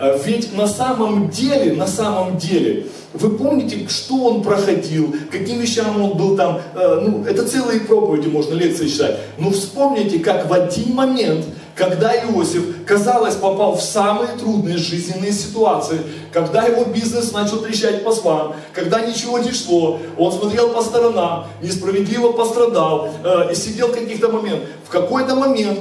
Э, 0.00 0.18
ведь 0.24 0.56
на 0.56 0.66
самом 0.66 1.28
деле, 1.28 1.74
на 1.74 1.86
самом 1.86 2.38
деле, 2.38 2.86
вы 3.12 3.30
помните, 3.36 3.86
что 3.88 4.24
он 4.24 4.42
проходил, 4.42 5.14
каким 5.30 5.58
вещам 5.58 6.00
он 6.00 6.16
был 6.16 6.36
там, 6.36 6.60
э, 6.74 7.00
ну, 7.02 7.24
это 7.24 7.46
целые 7.46 7.80
проповеди, 7.80 8.28
можно 8.28 8.54
лекции 8.54 8.88
читать. 8.88 9.18
Но 9.38 9.50
вспомните, 9.50 10.20
как 10.20 10.48
в 10.48 10.52
один 10.52 10.94
момент, 10.94 11.44
когда 11.74 12.12
Иосиф, 12.14 12.84
казалось, 12.86 13.34
попал 13.34 13.76
в 13.76 13.82
самые 13.82 14.28
трудные 14.38 14.76
жизненные 14.76 15.32
ситуации, 15.32 15.98
когда 16.32 16.64
его 16.64 16.84
бизнес 16.84 17.32
начал 17.32 17.58
трещать 17.58 18.04
по 18.04 18.12
свам, 18.12 18.54
когда 18.72 19.00
ничего 19.00 19.38
не 19.38 19.52
шло, 19.52 19.98
он 20.16 20.32
смотрел 20.32 20.70
по 20.70 20.82
сторонам, 20.82 21.46
несправедливо 21.62 22.32
пострадал 22.32 23.08
э, 23.24 23.52
и 23.52 23.54
сидел 23.54 23.88
в 23.88 23.92
каких-то 23.92 24.28
моментах. 24.28 24.68
В 24.86 24.90
какой-то 24.90 25.34
момент 25.34 25.80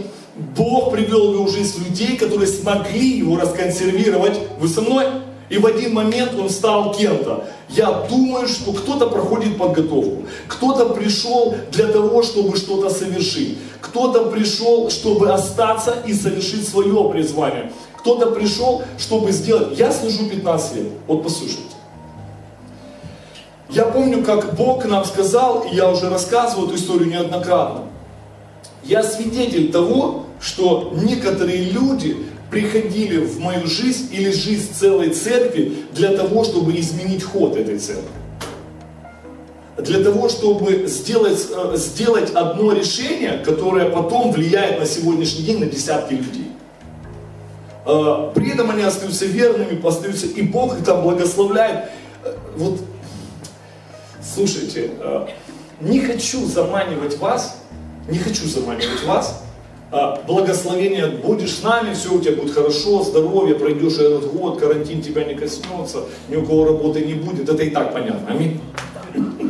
Бог 0.56 0.92
привел 0.92 1.32
в 1.32 1.34
его 1.34 1.48
жизнь 1.48 1.84
людей, 1.84 2.18
которые 2.18 2.48
смогли 2.48 3.18
его 3.18 3.38
расконсервировать. 3.38 4.40
Вы 4.60 4.68
со 4.68 4.82
мной? 4.82 5.06
И 5.50 5.58
в 5.58 5.66
один 5.66 5.94
момент 5.94 6.34
он 6.38 6.50
стал 6.50 6.94
кем-то. 6.94 7.46
Я 7.70 8.06
думаю, 8.10 8.48
что 8.48 8.72
кто-то 8.72 9.08
проходит 9.08 9.58
подготовку. 9.58 10.24
Кто-то 10.48 10.90
пришел 10.90 11.56
для 11.72 11.88
того, 11.88 12.22
чтобы 12.24 12.56
что-то 12.56 12.90
совершить. 12.90 13.58
Кто-то 13.82 14.26
пришел, 14.26 14.90
чтобы 14.90 15.32
остаться 15.32 15.96
и 16.06 16.14
совершить 16.14 16.68
свое 16.68 17.10
призвание. 17.10 17.72
Кто-то 17.98 18.28
пришел, 18.28 18.84
чтобы 18.98 19.32
сделать. 19.32 19.78
Я 19.78 19.92
служу 19.92 20.30
15 20.30 20.76
лет. 20.76 20.88
Вот 21.08 21.24
послушайте. 21.24 21.64
Я 23.70 23.86
помню, 23.86 24.24
как 24.24 24.56
Бог 24.56 24.86
нам 24.86 25.06
сказал, 25.06 25.66
и 25.72 25.76
я 25.76 25.90
уже 25.90 26.10
рассказывал 26.10 26.68
эту 26.68 26.76
историю 26.76 27.10
неоднократно. 27.10 27.82
Я 28.84 29.04
свидетель 29.04 29.72
того, 29.72 30.26
что 30.42 30.94
некоторые 30.96 31.64
люди 31.64 32.18
приходили 32.50 33.18
в 33.18 33.40
мою 33.40 33.68
жизнь 33.68 34.10
или 34.12 34.32
жизнь 34.32 34.74
целой 34.74 35.10
церкви 35.10 35.74
для 35.94 36.16
того, 36.16 36.44
чтобы 36.44 36.78
изменить 36.80 37.24
ход 37.24 37.56
этой 37.56 37.78
церкви. 37.78 38.10
Для 39.78 40.04
того, 40.04 40.28
чтобы 40.28 40.88
сделать, 40.88 41.48
э, 41.56 41.78
сделать 41.78 42.32
одно 42.34 42.74
решение, 42.74 43.42
которое 43.46 43.90
потом 43.90 44.32
влияет 44.32 44.80
на 44.80 44.86
сегодняшний 44.86 45.44
день 45.46 45.60
на 45.60 45.68
десятки 45.68 46.16
людей. 46.16 46.52
Э, 47.86 48.32
при 48.36 48.52
этом 48.52 48.72
они 48.72 48.82
остаются 48.82 49.26
верными, 49.26 49.86
остаются, 49.88 50.26
и 50.26 50.42
Бог 50.42 50.78
их 50.78 50.84
там 50.84 51.02
благословляет. 51.02 51.92
Э, 52.24 52.36
вот, 52.58 52.82
слушайте, 54.22 54.92
не 55.80 56.02
хочу 56.02 56.46
заманивать 56.46 57.18
вас, 57.20 57.56
не 58.10 58.18
хочу 58.18 58.48
заманивать 58.48 59.06
вас, 59.06 59.44
благословение, 60.28 61.08
будешь 61.08 61.56
с 61.56 61.64
нами, 61.64 61.94
все 61.94 62.14
у 62.14 62.22
тебя 62.22 62.34
будет 62.34 62.54
хорошо, 62.54 63.04
здоровье, 63.04 63.56
пройдешь 63.56 63.94
этот 63.94 64.32
год, 64.32 64.60
карантин 64.60 65.02
тебя 65.02 65.24
не 65.24 65.34
коснется, 65.34 66.04
ни 66.30 66.36
у 66.36 66.46
кого 66.46 66.66
работы 66.66 67.02
не 67.02 67.14
будет, 67.14 67.50
это 67.50 67.64
и 67.64 67.70
так 67.70 67.94
понятно, 67.94 68.30
аминь. 68.30 68.62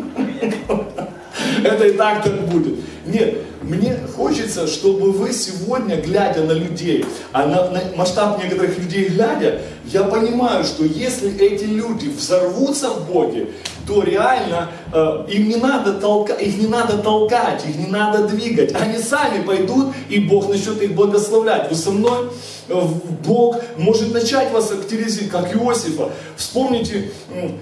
Это 1.61 1.87
и 1.87 1.91
так 1.91 2.23
так 2.23 2.47
будет. 2.47 2.75
Нет, 3.05 3.35
мне 3.69 3.95
хочется, 4.15 4.65
чтобы 4.65 5.11
вы 5.11 5.31
сегодня, 5.31 6.01
глядя 6.01 6.41
на 6.43 6.53
людей, 6.53 7.05
а 7.31 7.45
на, 7.45 7.69
на 7.69 7.81
масштаб 7.95 8.43
некоторых 8.43 8.79
людей 8.79 9.09
глядя, 9.09 9.61
я 9.85 10.03
понимаю, 10.05 10.63
что 10.63 10.83
если 10.83 11.39
эти 11.39 11.65
люди 11.65 12.07
взорвутся 12.07 12.89
в 12.89 13.11
Боге, 13.11 13.49
то 13.85 14.01
реально 14.01 14.69
э, 14.91 15.25
им 15.29 15.49
не 15.49 15.55
надо 15.55 15.93
толка, 15.93 16.33
их 16.33 16.57
не 16.57 16.67
надо 16.67 16.97
толкать, 16.97 17.63
их 17.67 17.75
не 17.75 17.87
надо 17.87 18.27
двигать. 18.27 18.73
Они 18.73 18.97
сами 18.97 19.43
пойдут, 19.43 19.93
и 20.09 20.19
Бог 20.19 20.49
начнет 20.49 20.81
их 20.81 20.95
благословлять. 20.95 21.69
Вы 21.69 21.75
со 21.75 21.91
мной? 21.91 22.29
Э, 22.69 22.81
Бог 23.23 23.57
может 23.77 24.13
начать 24.13 24.51
вас 24.51 24.71
активизировать, 24.71 25.31
как 25.31 25.55
Иосифа. 25.55 26.09
Вспомните, 26.35 27.11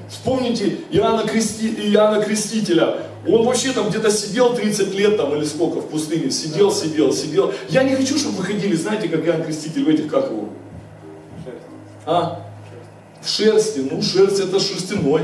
вспомните 0.10 0.78
Иоанна, 0.92 1.28
Крести, 1.28 1.68
Иоанна 1.92 2.24
Крестителя. 2.24 2.98
Он 3.27 3.46
вообще 3.46 3.72
там 3.74 3.89
где-то 3.89 4.10
сидел 4.10 4.55
30 4.55 4.93
лет 4.93 5.17
там 5.17 5.36
или 5.36 5.43
сколько 5.43 5.81
в 5.81 5.88
пустыне. 5.88 6.31
Сидел, 6.31 6.72
сидел, 6.72 7.12
сидел. 7.12 7.53
Я 7.69 7.84
не 7.84 7.96
хочу, 7.96 8.17
чтобы 8.17 8.38
вы 8.38 8.43
ходили, 8.43 8.75
знаете, 8.75 9.10
как 9.10 9.25
Иоанн 9.25 9.43
Креститель 9.43 9.84
в 9.84 9.89
этих, 9.89 10.07
как 10.07 10.31
его? 10.31 10.50
А? 12.05 12.46
В 13.22 13.27
шерсти. 13.27 13.79
Ну, 13.79 14.01
шерсть 14.01 14.39
это 14.39 14.60
шерстяной. 14.60 15.24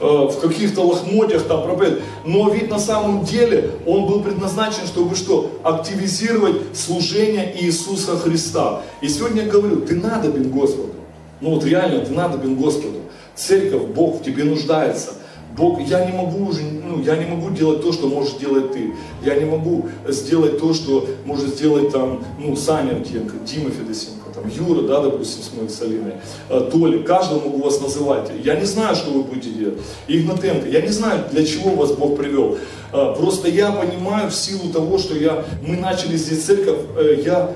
Э, 0.00 0.28
в 0.28 0.40
каких-то 0.40 0.82
лохмотьях 0.82 1.44
там 1.44 1.62
проповедует. 1.62 2.02
Но 2.24 2.50
ведь 2.50 2.68
на 2.68 2.80
самом 2.80 3.24
деле 3.24 3.70
он 3.86 4.06
был 4.06 4.22
предназначен, 4.22 4.86
чтобы 4.86 5.14
что? 5.14 5.52
Активизировать 5.62 6.76
служение 6.76 7.54
Иисуса 7.62 8.16
Христа. 8.18 8.82
И 9.00 9.08
сегодня 9.08 9.44
я 9.44 9.48
говорю, 9.48 9.82
ты 9.82 9.94
надобен 9.94 10.50
Господу. 10.50 10.94
Ну 11.40 11.54
вот 11.54 11.64
реально, 11.64 12.04
ты 12.04 12.12
надобен 12.12 12.56
Господу. 12.56 13.02
Церковь, 13.36 13.82
Бог 13.94 14.20
в 14.20 14.24
тебе 14.24 14.42
нуждается. 14.42 15.14
Бог, 15.56 15.80
я 15.80 16.04
не 16.04 16.12
могу 16.12 16.46
уже, 16.46 16.62
ну, 16.62 17.00
я 17.02 17.16
не 17.16 17.26
могу 17.26 17.50
делать 17.50 17.80
то, 17.80 17.92
что 17.92 18.08
можешь 18.08 18.34
делать 18.34 18.72
ты. 18.72 18.92
Я 19.24 19.36
не 19.36 19.44
могу 19.44 19.88
сделать 20.08 20.58
то, 20.58 20.74
что 20.74 21.08
может 21.24 21.48
сделать 21.48 21.90
там, 21.90 22.24
ну, 22.38 22.56
Саня 22.56 22.94
Дьенко, 22.94 23.36
Дима 23.46 23.70
Федосенко, 23.70 24.30
там, 24.34 24.48
Юра, 24.48 24.82
да, 24.82 25.00
допустим, 25.00 25.42
с 25.42 25.52
моей 25.56 25.68
Салиной, 25.68 26.14
э, 26.48 26.68
Толя, 26.72 27.02
каждого 27.04 27.44
могу 27.44 27.62
вас 27.62 27.80
называть. 27.80 28.30
Я 28.42 28.56
не 28.56 28.64
знаю, 28.64 28.96
что 28.96 29.12
вы 29.12 29.22
будете 29.22 29.50
делать. 29.50 29.78
Игнатенко, 30.08 30.68
я 30.68 30.80
не 30.80 30.88
знаю, 30.88 31.24
для 31.30 31.46
чего 31.46 31.70
вас 31.70 31.92
Бог 31.92 32.16
привел. 32.16 32.58
Э, 32.92 33.14
просто 33.16 33.48
я 33.48 33.70
понимаю 33.70 34.30
в 34.30 34.34
силу 34.34 34.72
того, 34.72 34.98
что 34.98 35.14
я, 35.16 35.44
мы 35.64 35.76
начали 35.76 36.16
здесь 36.16 36.44
церковь, 36.44 36.80
э, 36.98 37.22
я 37.24 37.54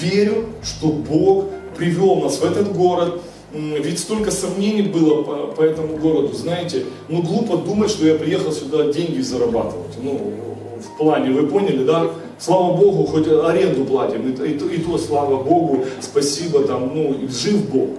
верю, 0.00 0.46
что 0.62 0.88
Бог 0.88 1.46
привел 1.76 2.16
нас 2.16 2.38
в 2.38 2.44
этот 2.44 2.76
город, 2.76 3.20
ведь 3.52 3.98
столько 3.98 4.30
сомнений 4.30 4.82
было 4.82 5.22
по, 5.22 5.34
по 5.48 5.62
этому 5.62 5.96
городу, 5.96 6.34
знаете, 6.34 6.84
ну 7.08 7.22
глупо 7.22 7.56
думать, 7.56 7.90
что 7.90 8.06
я 8.06 8.14
приехал 8.14 8.52
сюда 8.52 8.92
деньги 8.92 9.20
зарабатывать. 9.20 9.96
Ну, 10.02 10.32
в 10.80 10.96
плане, 10.96 11.30
вы 11.30 11.46
поняли, 11.46 11.84
да? 11.84 12.10
Слава 12.38 12.74
Богу, 12.76 13.04
хоть 13.04 13.26
аренду 13.26 13.84
платим, 13.84 14.30
и, 14.30 14.48
и, 14.48 14.52
и 14.52 14.78
то, 14.82 14.96
слава 14.96 15.42
Богу, 15.42 15.84
спасибо, 16.00 16.62
там, 16.62 16.92
ну, 16.94 17.16
жив 17.28 17.68
Бог. 17.70 17.90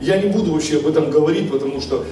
Я 0.00 0.20
не 0.20 0.28
буду 0.28 0.52
вообще 0.52 0.76
об 0.76 0.86
этом 0.86 1.10
говорить, 1.10 1.50
потому 1.50 1.80
что 1.80 2.04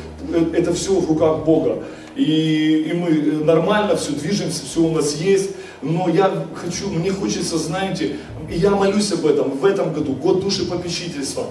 это 0.54 0.72
все 0.72 0.92
в 0.94 1.08
руках 1.08 1.44
Бога. 1.44 1.82
И, 2.16 2.87
и 2.90 2.92
мы 2.92 3.11
нормально 3.44 3.97
все 3.97 4.12
движемся, 4.12 4.64
все 4.64 4.80
у 4.80 4.92
нас 4.92 5.16
есть. 5.16 5.50
Но 5.83 6.09
я 6.09 6.47
хочу, 6.54 6.88
мне 6.88 7.11
хочется, 7.11 7.59
знаете, 7.59 8.16
я 8.50 8.71
молюсь 8.71 9.12
об 9.12 9.26
этом 9.26 9.50
в 9.50 9.64
этом 9.64 9.92
году, 9.92 10.12
год 10.12 10.40
души 10.40 10.64
попечительства, 10.64 11.47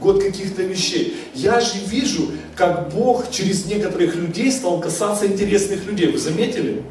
год 0.00 0.22
каких-то 0.22 0.62
вещей. 0.62 1.16
Я 1.34 1.60
же 1.60 1.74
вижу, 1.86 2.30
как 2.54 2.92
Бог 2.92 3.30
через 3.30 3.66
некоторых 3.66 4.16
людей 4.16 4.50
стал 4.50 4.80
касаться 4.80 5.26
интересных 5.26 5.86
людей. 5.86 6.10
Вы 6.10 6.18
заметили? 6.18 6.82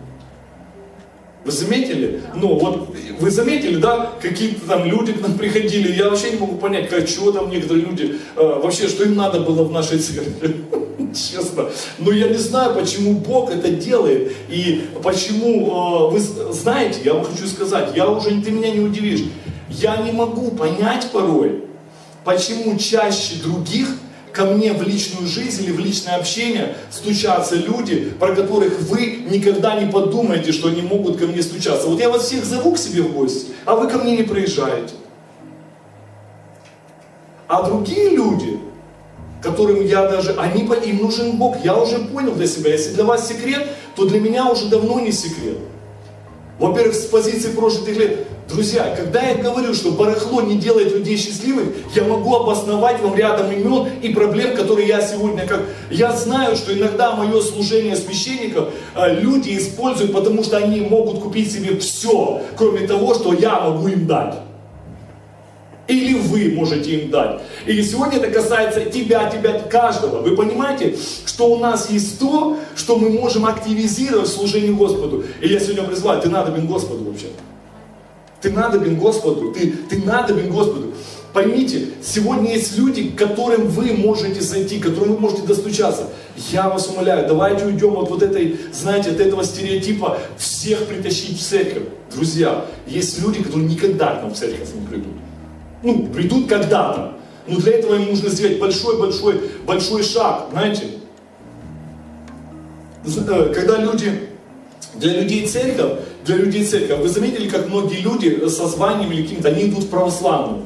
Вы 1.45 1.51
заметили? 1.51 2.21
Ну 2.33 2.57
вот, 2.57 2.95
вы 3.19 3.29
заметили, 3.29 3.75
да, 3.75 4.13
какие-то 4.19 4.67
там 4.67 4.85
люди 4.85 5.13
к 5.13 5.21
нам 5.21 5.37
приходили, 5.37 5.91
я 5.91 6.09
вообще 6.09 6.31
не 6.31 6.39
могу 6.39 6.55
понять, 6.55 6.89
как, 6.89 7.07
чего 7.07 7.31
там 7.31 7.51
некоторые 7.51 7.85
люди, 7.85 8.15
э, 8.35 8.59
вообще, 8.63 8.87
что 8.87 9.03
им 9.03 9.15
надо 9.15 9.41
было 9.41 9.63
в 9.63 9.71
нашей 9.71 9.99
церкви, 9.99 10.55
честно. 11.15 11.69
Но 11.97 12.11
я 12.11 12.27
не 12.27 12.37
знаю, 12.37 12.75
почему 12.75 13.13
Бог 13.13 13.51
это 13.51 13.69
делает, 13.69 14.33
и 14.49 14.89
почему, 15.01 16.09
э, 16.09 16.11
вы 16.11 16.19
знаете, 16.19 16.99
я 17.03 17.13
вам 17.13 17.23
хочу 17.23 17.47
сказать, 17.47 17.95
я 17.95 18.07
уже, 18.09 18.29
ты 18.41 18.51
меня 18.51 18.71
не 18.71 18.81
удивишь, 18.81 19.23
я 19.69 19.97
не 19.97 20.11
могу 20.11 20.51
понять 20.51 21.09
порой, 21.11 21.63
почему 22.23 22.77
чаще 22.77 23.35
других 23.41 23.87
ко 24.35 24.45
мне 24.45 24.73
в 24.73 24.83
личную 24.83 25.27
жизнь 25.27 25.63
или 25.63 25.71
в 25.71 25.79
личное 25.79 26.17
общение 26.17 26.75
стучатся 26.91 27.55
люди, 27.55 28.13
про 28.19 28.35
которых 28.35 28.81
вы 28.81 29.23
никогда 29.29 29.79
не 29.79 29.89
подумаете, 29.89 30.51
что 30.51 30.67
они 30.67 30.81
могут 30.81 31.17
ко 31.17 31.25
мне 31.25 31.41
стучаться. 31.41 31.87
Вот 31.87 31.99
я 31.99 32.09
вас 32.09 32.25
всех 32.25 32.43
зову 32.43 32.73
к 32.73 32.77
себе 32.77 33.01
в 33.03 33.13
гости, 33.13 33.47
а 33.63 33.75
вы 33.75 33.87
ко 33.87 33.97
мне 33.97 34.17
не 34.17 34.23
приезжаете. 34.23 34.93
А 37.47 37.63
другие 37.63 38.09
люди, 38.09 38.59
которым 39.45 39.85
я 39.85 40.09
даже, 40.09 40.35
они, 40.37 40.63
им 40.63 40.97
нужен 40.97 41.37
Бог, 41.37 41.57
я 41.63 41.77
уже 41.77 41.99
понял 41.99 42.33
для 42.33 42.47
себя. 42.47 42.71
Если 42.71 42.93
для 42.93 43.03
вас 43.03 43.27
секрет, 43.27 43.67
то 43.95 44.05
для 44.05 44.19
меня 44.19 44.49
уже 44.49 44.67
давно 44.67 44.99
не 44.99 45.11
секрет. 45.11 45.57
Во-первых, 46.59 46.95
с 46.95 47.05
позиции 47.05 47.51
прошлых 47.51 47.95
лет, 47.95 48.27
Друзья, 48.47 48.95
когда 48.95 49.23
я 49.23 49.35
говорю, 49.35 49.73
что 49.73 49.91
барахло 49.91 50.41
не 50.41 50.55
делает 50.55 50.93
людей 50.93 51.17
счастливых, 51.17 51.69
я 51.95 52.03
могу 52.03 52.35
обосновать 52.35 53.01
вам 53.01 53.15
рядом 53.15 53.51
имен 53.51 53.87
и 54.03 54.09
проблем, 54.09 54.55
которые 54.55 54.87
я 54.87 55.01
сегодня 55.01 55.47
как... 55.47 55.63
Я 55.89 56.15
знаю, 56.15 56.55
что 56.55 56.71
иногда 56.71 57.15
мое 57.15 57.41
служение 57.41 57.95
священников 57.95 58.69
э, 58.95 59.19
люди 59.19 59.57
используют, 59.57 60.13
потому 60.13 60.43
что 60.43 60.57
они 60.57 60.81
могут 60.81 61.23
купить 61.23 61.51
себе 61.51 61.75
все, 61.79 62.43
кроме 62.55 62.87
того, 62.87 63.15
что 63.15 63.33
я 63.33 63.61
могу 63.61 63.87
им 63.87 64.05
дать. 64.05 64.35
Или 65.87 66.15
вы 66.15 66.51
можете 66.55 66.99
им 66.99 67.11
дать. 67.11 67.41
И 67.67 67.81
сегодня 67.83 68.17
это 68.17 68.31
касается 68.31 68.85
тебя, 68.85 69.29
тебя, 69.29 69.59
каждого. 69.59 70.21
Вы 70.21 70.35
понимаете, 70.35 70.97
что 71.25 71.47
у 71.47 71.59
нас 71.59 71.91
есть 71.91 72.19
то, 72.19 72.57
что 72.75 72.97
мы 72.97 73.09
можем 73.09 73.45
активизировать 73.45 74.27
в 74.27 74.33
служении 74.33 74.71
Господу. 74.71 75.23
И 75.41 75.47
я 75.47 75.59
сегодня 75.59 75.83
призвал, 75.83 76.19
ты 76.19 76.29
надобен 76.29 76.65
Господу 76.65 77.03
вообще-то. 77.03 77.39
Ты 78.41 78.51
надобен 78.51 78.97
Господу, 78.97 79.51
ты, 79.53 79.71
ты 79.89 80.03
надобен 80.03 80.49
Господу. 80.49 80.93
Поймите, 81.33 81.89
сегодня 82.01 82.53
есть 82.53 82.77
люди, 82.77 83.09
к 83.09 83.17
которым 83.17 83.67
вы 83.67 83.91
можете 83.93 84.39
зайти, 84.41 84.79
к 84.79 84.83
которым 84.83 85.15
вы 85.15 85.19
можете 85.19 85.43
достучаться. 85.43 86.09
Я 86.51 86.69
вас 86.69 86.87
умоляю, 86.87 87.27
давайте 87.27 87.65
уйдем 87.65 87.97
от 87.97 88.09
вот 88.09 88.23
этой, 88.23 88.57
знаете, 88.71 89.11
от 89.11 89.19
этого 89.19 89.43
стереотипа 89.43 90.17
всех 90.37 90.85
притащить 90.85 91.37
в 91.37 91.43
церковь. 91.43 91.83
Друзья, 92.13 92.65
есть 92.87 93.21
люди, 93.21 93.43
которые 93.43 93.67
никогда 93.67 94.15
к 94.15 94.23
нам 94.23 94.33
в 94.33 94.37
церковь 94.37 94.69
не 94.73 94.87
придут. 94.87 95.24
Ну, 95.85 96.07
придут 96.07 96.49
когда-то. 96.49 97.13
Но 97.47 97.59
для 97.59 97.73
этого 97.73 97.93
им 97.93 98.09
нужно 98.09 98.29
сделать 98.29 98.59
большой-большой 98.59 99.39
большой 99.67 100.01
шаг, 100.01 100.47
знаете. 100.51 100.85
Э, 103.05 103.53
когда 103.53 103.77
люди, 103.77 104.29
для 104.95 105.21
людей 105.21 105.45
церковь, 105.45 105.99
для 106.25 106.37
людей 106.37 106.65
церковь. 106.65 107.01
Вы 107.01 107.07
заметили, 107.07 107.47
как 107.47 107.69
многие 107.69 107.99
люди 107.99 108.49
со 108.49 108.67
званием 108.67 109.11
или 109.11 109.21
каким-то, 109.21 109.49
они 109.49 109.65
идут 109.65 109.83
в 109.83 109.89
православную. 109.89 110.63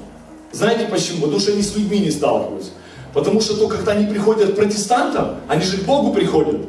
Знаете 0.53 0.85
почему? 0.85 1.23
Потому 1.23 1.41
что 1.41 1.51
они 1.51 1.63
с 1.63 1.75
людьми 1.75 1.99
не 1.99 2.11
сталкиваются. 2.11 2.71
Потому 3.13 3.41
что 3.41 3.57
то, 3.57 3.67
когда 3.67 3.91
они 3.91 4.07
приходят 4.07 4.53
к 4.53 4.55
протестантам, 4.55 5.35
они 5.49 5.63
же 5.63 5.79
к 5.79 5.83
Богу 5.83 6.13
приходят. 6.13 6.61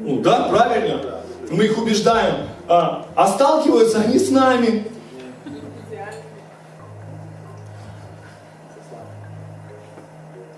Ну 0.00 0.20
да, 0.20 0.48
правильно? 0.48 1.00
Мы 1.48 1.66
их 1.66 1.78
убеждаем. 1.78 2.48
А, 2.66 3.06
а 3.14 3.28
сталкиваются 3.28 4.00
они 4.00 4.18
с 4.18 4.30
нами. 4.30 4.88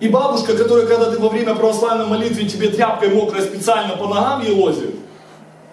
И 0.04 0.08
бабушка, 0.08 0.54
которая, 0.54 0.84
когда 0.84 1.10
ты 1.10 1.18
во 1.18 1.30
время 1.30 1.54
православной 1.54 2.04
молитвы 2.04 2.44
тебе 2.44 2.68
тряпкой 2.68 3.08
мокрой 3.08 3.40
специально 3.40 3.96
по 3.96 4.06
ногам 4.06 4.42
елозит, 4.44 4.96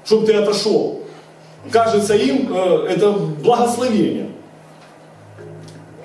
чтобы 0.05 0.25
ты 0.25 0.33
отошел. 0.35 1.01
Кажется 1.69 2.15
им 2.15 2.47
э, 2.49 2.87
это 2.91 3.11
благословение. 3.11 4.29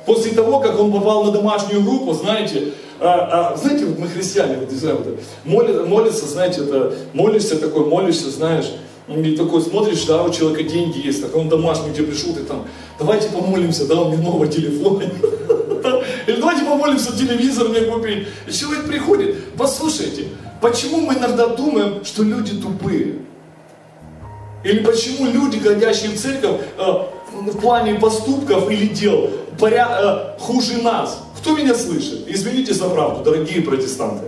После 0.07 0.33
того, 0.33 0.59
как 0.59 0.77
он 0.81 0.93
попал 0.93 1.23
на 1.23 1.31
домашнюю 1.31 1.85
группу, 1.85 2.15
знаете, 2.15 2.73
а, 2.99 3.53
а, 3.53 3.57
знаете, 3.57 3.87
вот 3.87 4.01
мы 4.01 4.09
христиане, 4.09 4.57
вот, 4.57 4.73
не 4.73 4.77
знаю, 4.77 4.97
вот, 4.97 5.21
моли, 5.45 5.87
молятся, 5.87 6.27
знаете, 6.27 6.63
это, 6.63 6.95
молишься 7.13 7.61
такой, 7.61 7.87
молишься, 7.87 8.29
знаешь, 8.31 8.73
и 9.07 9.37
такой 9.37 9.63
смотришь, 9.63 10.05
да, 10.05 10.25
у 10.25 10.33
человека 10.33 10.65
деньги 10.65 11.07
есть, 11.07 11.23
так 11.23 11.37
он 11.37 11.49
домашний 11.49 11.95
тебе 11.95 12.09
пришел, 12.09 12.33
ты 12.35 12.41
там, 12.41 12.67
давайте 12.99 13.29
помолимся, 13.29 13.87
да, 13.87 14.01
у 14.01 14.11
меня 14.11 14.21
новый 14.21 14.49
телефон. 14.49 15.01
Или 16.27 16.41
давайте 16.41 16.65
помолимся, 16.65 17.17
телевизор 17.17 17.69
мне 17.69 17.83
купить. 17.83 18.27
Человек 18.51 18.87
приходит, 18.87 19.55
послушайте, 19.57 20.29
почему 20.61 21.01
мы 21.01 21.15
иногда 21.15 21.49
думаем, 21.49 22.05
что 22.05 22.23
люди 22.23 22.61
тупые? 22.61 23.17
Или 24.65 24.81
почему 24.81 25.31
люди, 25.31 25.61
ходящие 25.61 26.11
в 26.11 26.21
церковь, 26.21 26.61
э, 26.77 26.93
в 27.33 27.61
плане 27.61 27.95
поступков 27.95 28.69
или 28.71 28.87
дел, 28.87 29.31
поря, 29.59 30.35
э, 30.37 30.41
хуже 30.41 30.83
нас? 30.83 31.23
Кто 31.39 31.57
меня 31.57 31.75
слышит? 31.75 32.25
Извините 32.27 32.75
за 32.75 32.89
правду, 32.89 33.23
дорогие 33.23 33.63
протестанты. 33.63 34.27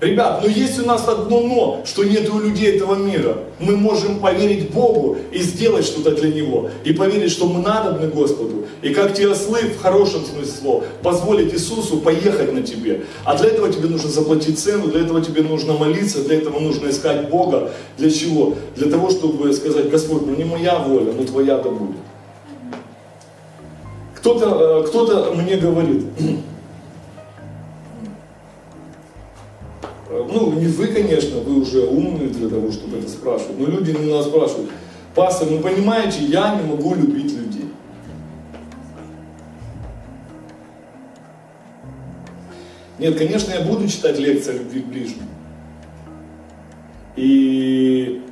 Ребят, 0.00 0.40
но 0.42 0.48
есть 0.48 0.80
у 0.80 0.84
нас 0.84 1.06
одно 1.06 1.42
но, 1.42 1.82
что 1.84 2.02
нет 2.02 2.28
у 2.28 2.40
людей 2.40 2.76
этого 2.76 2.96
мира. 2.96 3.36
Мы 3.60 3.76
можем 3.76 4.18
поверить 4.18 4.70
Богу 4.70 5.16
и 5.30 5.38
сделать 5.38 5.84
что-то 5.84 6.10
для 6.10 6.32
Него. 6.32 6.70
И 6.82 6.92
поверить, 6.92 7.30
что 7.30 7.46
мы 7.46 7.62
надобны 7.62 8.08
Господу. 8.08 8.61
И 8.82 8.92
как 8.92 9.14
те 9.14 9.28
ослы, 9.28 9.60
в 9.60 9.80
хорошем 9.80 10.24
смысле 10.24 10.52
слова, 10.52 10.84
позволить 11.02 11.54
Иисусу 11.54 11.98
поехать 11.98 12.52
на 12.52 12.62
тебе. 12.62 13.04
А 13.24 13.38
для 13.38 13.48
этого 13.50 13.72
тебе 13.72 13.88
нужно 13.88 14.10
заплатить 14.10 14.58
цену, 14.58 14.88
для 14.88 15.02
этого 15.02 15.20
тебе 15.20 15.42
нужно 15.42 15.74
молиться, 15.74 16.24
для 16.24 16.38
этого 16.38 16.58
нужно 16.58 16.90
искать 16.90 17.30
Бога. 17.30 17.70
Для 17.96 18.10
чего? 18.10 18.56
Для 18.74 18.90
того, 18.90 19.10
чтобы 19.10 19.52
сказать, 19.52 19.88
Господь, 19.88 20.26
ну 20.26 20.34
не 20.34 20.44
моя 20.44 20.80
воля, 20.80 21.12
но 21.12 21.24
твоя 21.24 21.58
да 21.58 21.70
будет. 21.70 21.96
Кто-то 24.16 24.82
кто, 24.88 25.04
-то, 25.04 25.06
кто 25.06 25.06
-то 25.06 25.34
мне 25.34 25.56
говорит, 25.56 26.02
ну, 30.10 30.52
не 30.52 30.66
вы, 30.66 30.88
конечно, 30.88 31.38
вы 31.40 31.60
уже 31.60 31.82
умные 31.86 32.28
для 32.28 32.48
того, 32.48 32.72
чтобы 32.72 32.98
это 32.98 33.08
спрашивать, 33.08 33.58
но 33.58 33.66
люди 33.66 33.92
нас 33.92 34.26
спрашивают, 34.26 34.70
пастор, 35.14 35.48
ну 35.50 35.60
понимаете, 35.60 36.24
я 36.24 36.60
не 36.60 36.68
могу 36.68 36.94
любить 36.94 37.32
людей. 37.32 37.41
Нет, 43.02 43.18
конечно, 43.18 43.52
я 43.52 43.62
буду 43.62 43.88
читать 43.88 44.16
лекции 44.20 44.50
о 44.50 44.58
любви 44.58 44.80
к 44.80 44.86
ближнему. 44.86 45.28
И 47.16 48.22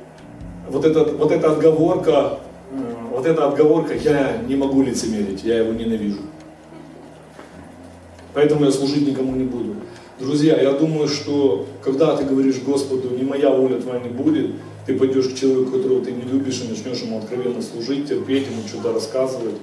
вот 0.69 0.85
эта, 0.85 1.03
вот 1.03 1.29
эта 1.29 1.51
отговорка, 1.51 2.39
э, 2.71 2.93
вот 3.11 3.25
эта 3.25 3.49
отговорка, 3.49 3.93
я 3.93 4.37
не 4.47 4.55
могу 4.55 4.81
лицемерить, 4.81 5.43
я 5.43 5.57
его 5.57 5.73
ненавижу. 5.73 6.21
Поэтому 8.33 8.63
я 8.63 8.71
служить 8.71 9.05
никому 9.05 9.35
не 9.35 9.43
буду. 9.43 9.75
Друзья, 10.21 10.55
я 10.55 10.71
думаю, 10.71 11.09
что 11.09 11.67
когда 11.83 12.15
ты 12.15 12.23
говоришь 12.23 12.61
Господу, 12.61 13.09
не 13.09 13.23
моя 13.23 13.49
воля 13.49 13.77
твоя 13.81 13.99
не 13.99 14.09
будет, 14.09 14.51
ты 14.85 14.97
пойдешь 14.97 15.27
к 15.27 15.35
человеку, 15.35 15.71
которого 15.71 16.01
ты 16.01 16.13
не 16.13 16.21
любишь, 16.21 16.61
и 16.61 16.69
начнешь 16.69 17.03
ему 17.03 17.17
откровенно 17.17 17.61
служить, 17.61 18.07
терпеть, 18.07 18.47
ему 18.47 18.65
что-то 18.65 18.93
рассказывать, 18.93 19.55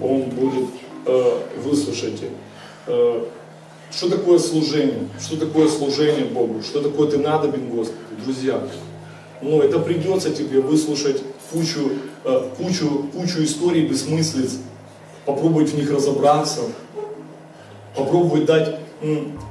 он 0.00 0.22
будет 0.30 0.70
э, 1.04 1.32
выслушать. 1.62 2.22
Э, 2.86 3.22
что 3.96 4.10
такое 4.10 4.38
служение? 4.38 5.08
Что 5.18 5.36
такое 5.36 5.68
служение 5.68 6.26
Богу? 6.26 6.62
Что 6.62 6.82
такое 6.82 7.10
ты 7.10 7.18
надобен 7.18 7.70
Господу? 7.70 7.98
Друзья, 8.22 8.60
ну 9.40 9.62
это 9.62 9.78
придется 9.78 10.30
тебе 10.30 10.60
выслушать 10.60 11.22
кучу, 11.50 11.92
э, 12.24 12.48
кучу, 12.58 13.06
кучу 13.14 13.42
историй 13.42 13.86
бессмыслиц, 13.86 14.58
попробовать 15.24 15.70
в 15.70 15.76
них 15.76 15.90
разобраться, 15.90 16.60
попробовать 17.94 18.44
дать 18.44 18.80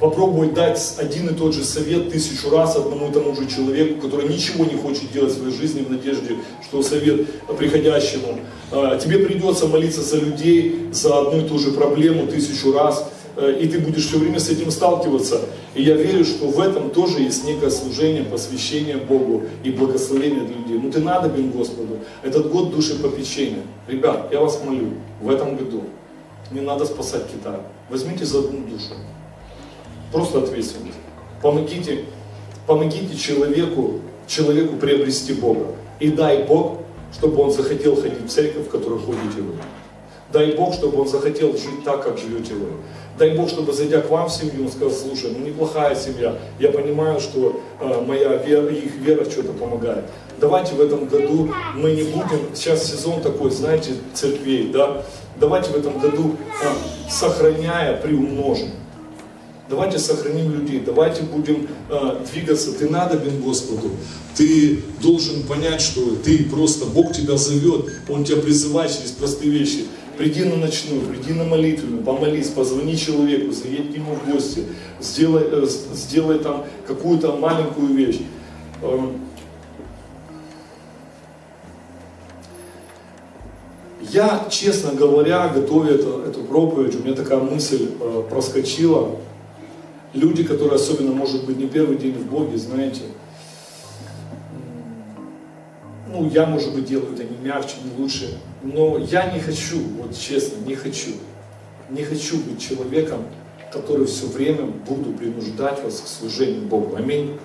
попробовать 0.01 0.55
дать 0.55 0.95
один 0.97 1.29
и 1.29 1.35
тот 1.35 1.53
же 1.53 1.63
совет 1.63 2.11
тысячу 2.11 2.49
раз 2.49 2.75
одному 2.75 3.09
и 3.09 3.13
тому 3.13 3.35
же 3.35 3.47
человеку, 3.47 4.01
который 4.01 4.27
ничего 4.27 4.65
не 4.65 4.75
хочет 4.75 5.11
делать 5.11 5.33
в 5.33 5.37
своей 5.37 5.55
жизни 5.55 5.81
в 5.81 5.91
надежде, 5.91 6.37
что 6.67 6.81
совет 6.81 7.27
приходящему. 7.55 8.39
А, 8.71 8.97
тебе 8.97 9.19
придется 9.19 9.67
молиться 9.67 10.01
за 10.01 10.17
людей, 10.17 10.89
за 10.91 11.19
одну 11.19 11.45
и 11.45 11.47
ту 11.47 11.59
же 11.59 11.71
проблему 11.71 12.25
тысячу 12.25 12.73
раз, 12.73 13.07
и 13.37 13.67
ты 13.67 13.79
будешь 13.79 14.07
все 14.07 14.17
время 14.17 14.39
с 14.39 14.49
этим 14.49 14.71
сталкиваться. 14.71 15.41
И 15.73 15.83
я 15.83 15.95
верю, 15.95 16.23
что 16.23 16.47
в 16.47 16.59
этом 16.59 16.89
тоже 16.89 17.21
есть 17.21 17.45
некое 17.45 17.69
служение, 17.69 18.23
посвящение 18.23 18.97
Богу 18.97 19.43
и 19.63 19.71
благословение 19.71 20.45
для 20.45 20.57
людей. 20.57 20.79
Ну 20.81 20.91
ты 20.91 20.99
надобен 20.99 21.51
Господу. 21.51 21.99
Этот 22.23 22.49
год 22.49 22.71
души 22.71 22.95
попечения. 22.95 23.63
Ребят, 23.87 24.29
я 24.31 24.39
вас 24.39 24.61
молю, 24.63 24.93
в 25.21 25.29
этом 25.29 25.57
году 25.57 25.83
не 26.51 26.61
надо 26.61 26.85
спасать 26.85 27.23
Китай. 27.31 27.57
Возьмите 27.89 28.25
за 28.25 28.39
одну 28.39 28.59
душу. 28.67 28.93
Просто 30.11 30.39
ответственность. 30.39 30.97
Помогите, 31.41 32.05
помогите 32.67 33.15
человеку, 33.17 33.99
человеку 34.27 34.77
приобрести 34.77 35.33
Бога. 35.33 35.67
И 35.99 36.09
дай 36.09 36.43
Бог, 36.43 36.79
чтобы 37.13 37.41
он 37.41 37.51
захотел 37.51 37.95
ходить 37.95 38.21
в 38.25 38.29
церковь, 38.29 38.67
в 38.67 38.69
которой 38.69 38.99
ходите 38.99 39.41
вы. 39.41 39.53
Дай 40.35 40.51
Бог, 40.51 40.73
чтобы 40.73 40.99
он 40.99 41.07
захотел 41.07 41.53
жить 41.53 41.85
так, 41.85 42.03
как 42.03 42.17
живете 42.17 42.55
вы. 42.55 42.67
Дай 43.17 43.37
Бог, 43.37 43.47
чтобы 43.47 43.71
зайдя 43.71 44.01
к 44.01 44.09
вам 44.09 44.27
в 44.27 44.33
семью, 44.33 44.65
он 44.65 44.69
сказал, 44.69 44.91
слушай, 44.91 45.31
ну 45.31 45.45
неплохая 45.45 45.95
семья, 45.95 46.35
я 46.59 46.71
понимаю, 46.71 47.21
что 47.21 47.61
э, 47.79 48.01
моя 48.05 48.35
вера, 48.35 48.67
их 48.67 48.95
вера 48.97 49.23
что-то 49.23 49.53
помогает. 49.53 50.03
Давайте 50.37 50.75
в 50.75 50.81
этом 50.81 51.05
году 51.05 51.49
мы 51.75 51.93
не 51.93 52.03
будем, 52.03 52.53
сейчас 52.53 52.83
сезон 52.83 53.21
такой, 53.21 53.49
знаете, 53.49 53.91
церквей, 54.13 54.71
да, 54.73 55.03
давайте 55.39 55.71
в 55.71 55.77
этом 55.77 55.99
году, 55.99 56.35
э, 56.61 57.09
сохраняя, 57.09 57.95
приумножим. 57.95 58.71
Давайте 59.69 59.99
сохраним 59.99 60.53
людей, 60.53 60.83
давайте 60.85 61.23
будем 61.23 61.67
э, 61.89 62.25
двигаться. 62.31 62.73
Ты 62.73 62.87
надобен 62.87 63.41
Господу. 63.41 63.89
Ты 64.35 64.81
должен 65.01 65.43
понять, 65.43 65.81
что 65.81 66.15
ты 66.17 66.43
просто, 66.43 66.85
Бог 66.85 67.13
тебя 67.13 67.35
зовет, 67.35 67.85
Он 68.07 68.23
тебя 68.23 68.41
призывает 68.41 68.91
через 68.95 69.11
простые 69.11 69.49
вещи. 69.49 69.85
Приди 70.17 70.45
на 70.45 70.55
ночную, 70.55 71.01
приди 71.01 71.33
на 71.33 71.43
молитвенную, 71.43 72.01
помолись, 72.01 72.47
позвони 72.47 72.95
человеку, 72.95 73.51
заедь 73.51 73.91
к 73.91 73.97
нему 73.97 74.15
в 74.15 74.31
гости, 74.31 74.63
сделай, 75.01 75.43
э, 75.45 75.65
сделай 75.65 76.39
там 76.39 76.65
какую-то 76.87 77.35
маленькую 77.35 77.87
вещь. 77.93 78.21
Э, 78.81 78.97
я, 84.09 84.47
честно 84.49 84.93
говоря, 84.93 85.49
готовя 85.49 85.95
эту, 85.95 86.21
эту 86.21 86.43
проповедь, 86.43 86.95
у 86.95 86.99
меня 86.99 87.13
такая 87.13 87.39
мысль 87.39 87.89
э, 87.99 88.23
проскочила, 88.29 89.17
люди, 90.13 90.43
которые 90.43 90.75
особенно, 90.75 91.11
может 91.11 91.45
быть, 91.45 91.57
не 91.57 91.67
первый 91.67 91.97
день 91.97 92.13
в 92.13 92.25
Боге, 92.27 92.57
знаете, 92.57 93.01
ну, 96.15 96.29
я, 96.29 96.45
может 96.45 96.73
быть, 96.73 96.85
делаю 96.85 97.13
это 97.13 97.23
не 97.23 97.37
мягче, 97.37 97.75
не 97.83 98.01
лучше, 98.01 98.37
но 98.63 98.97
я 98.97 99.31
не 99.31 99.39
хочу, 99.39 99.79
вот 100.01 100.17
честно, 100.17 100.57
не 100.65 100.75
хочу, 100.75 101.11
не 101.89 102.03
хочу 102.03 102.37
быть 102.37 102.61
человеком, 102.61 103.23
который 103.71 104.05
все 104.05 104.27
время 104.27 104.65
буду 104.65 105.11
принуждать 105.11 105.83
вас 105.83 105.99
к 105.99 106.07
служению 106.07 106.61
Богу. 106.61 106.95
Аминь. 106.95 107.37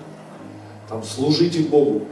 Там, 0.87 1.03
служите 1.03 1.59
Богу. 1.63 2.03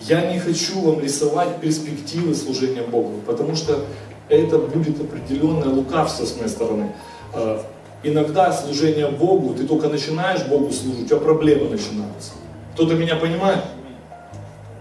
Я 0.00 0.32
не 0.32 0.38
хочу 0.38 0.80
вам 0.80 1.00
рисовать 1.00 1.60
перспективы 1.60 2.34
служения 2.34 2.82
Богу, 2.82 3.20
потому 3.26 3.54
что 3.54 3.84
это 4.28 4.58
будет 4.58 5.00
определенное 5.00 5.68
лукавство 5.68 6.24
с 6.24 6.36
моей 6.36 6.48
стороны. 6.48 6.92
А, 7.32 7.64
иногда 8.02 8.52
служение 8.52 9.08
Богу, 9.08 9.54
ты 9.54 9.66
только 9.66 9.88
начинаешь 9.88 10.44
Богу 10.46 10.72
служить, 10.72 11.04
у 11.04 11.06
тебя 11.06 11.18
проблемы 11.18 11.68
начинаются. 11.68 12.32
Кто-то 12.74 12.94
меня 12.94 13.16
понимает? 13.16 13.64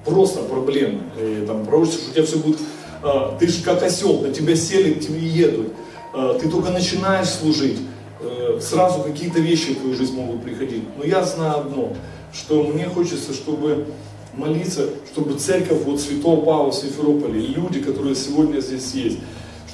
Просто 0.08 0.42
проблемы. 0.44 1.02
И, 1.22 1.44
там, 1.46 1.66
пророчишь, 1.66 2.00
у 2.10 2.14
тебя 2.14 2.26
все 2.26 2.38
будет... 2.38 2.60
Э, 3.04 3.32
ты 3.38 3.48
же 3.48 3.62
как 3.62 3.84
осел, 3.84 4.22
на 4.22 4.34
тебя 4.34 4.56
сели, 4.56 4.94
к 4.94 5.02
тебе 5.02 5.20
едут. 5.20 5.74
Э, 6.14 6.38
ты 6.42 6.50
только 6.50 6.72
начинаешь 6.72 7.28
служить, 7.28 7.80
э, 8.22 8.60
сразу 8.62 9.02
какие-то 9.02 9.40
вещи 9.40 9.74
в 9.74 9.80
твою 9.80 9.96
жизнь 9.96 10.16
могут 10.16 10.44
приходить. 10.44 10.84
Но 10.98 11.04
я 11.04 11.24
знаю 11.26 11.60
одно, 11.60 11.94
что 12.34 12.64
мне 12.64 12.86
хочется, 12.86 13.34
чтобы 13.34 13.88
молиться, 14.34 14.90
чтобы 15.12 15.34
церковь 15.36 15.84
вот 15.84 16.00
Святого 16.00 16.46
Павла 16.46 16.72
в 16.72 16.76
Симферополе, 16.76 17.42
люди, 17.42 17.82
которые 17.82 18.16
сегодня 18.16 18.62
здесь 18.62 18.94
есть, 18.94 19.18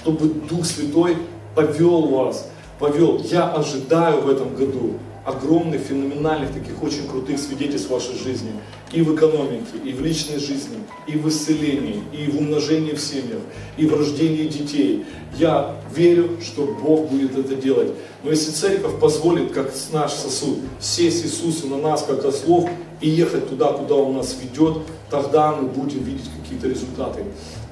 чтобы 0.02 0.28
Дух 0.50 0.66
Святой 0.66 1.18
повел 1.54 2.08
вас, 2.08 2.50
повел. 2.80 3.22
Я 3.24 3.52
ожидаю 3.52 4.22
в 4.22 4.30
этом 4.30 4.56
году 4.56 4.94
огромных, 5.26 5.82
феноменальных, 5.82 6.52
таких 6.52 6.82
очень 6.84 7.08
крутых 7.08 7.40
свидетельств 7.40 7.90
вашей 7.90 8.16
жизни. 8.18 8.52
И 8.92 9.02
в 9.02 9.16
экономике, 9.16 9.78
и 9.84 9.92
в 9.92 10.02
личной 10.02 10.38
жизни, 10.38 10.78
и 11.08 11.14
в 11.14 11.28
исцелении, 11.28 12.04
и 12.12 12.30
в 12.30 12.38
умножении 12.38 12.92
в 12.92 13.00
семьях, 13.00 13.40
и 13.78 13.88
в 13.88 13.96
рождении 13.96 14.48
детей. 14.48 15.06
Я 15.38 15.76
верю, 15.96 16.38
что 16.44 16.66
Бог 16.66 17.10
будет 17.10 17.38
это 17.38 17.56
делать. 17.56 17.92
Но 18.24 18.30
если 18.30 18.52
церковь 18.52 19.00
позволит, 19.00 19.52
как 19.52 19.74
наш 19.92 20.12
сосуд, 20.12 20.60
сесть 20.80 21.26
Иисусу 21.26 21.68
на 21.68 21.78
нас, 21.78 22.04
как 22.04 22.24
ослов, 22.24 22.70
и 23.02 23.10
ехать 23.10 23.50
туда, 23.50 23.74
куда 23.74 23.96
Он 23.96 24.16
нас 24.16 24.36
ведет, 24.42 24.78
тогда 25.10 25.56
мы 25.56 25.68
будем 25.68 26.04
видеть 26.04 26.30
какие-то 26.42 26.68
результаты. 26.68 27.24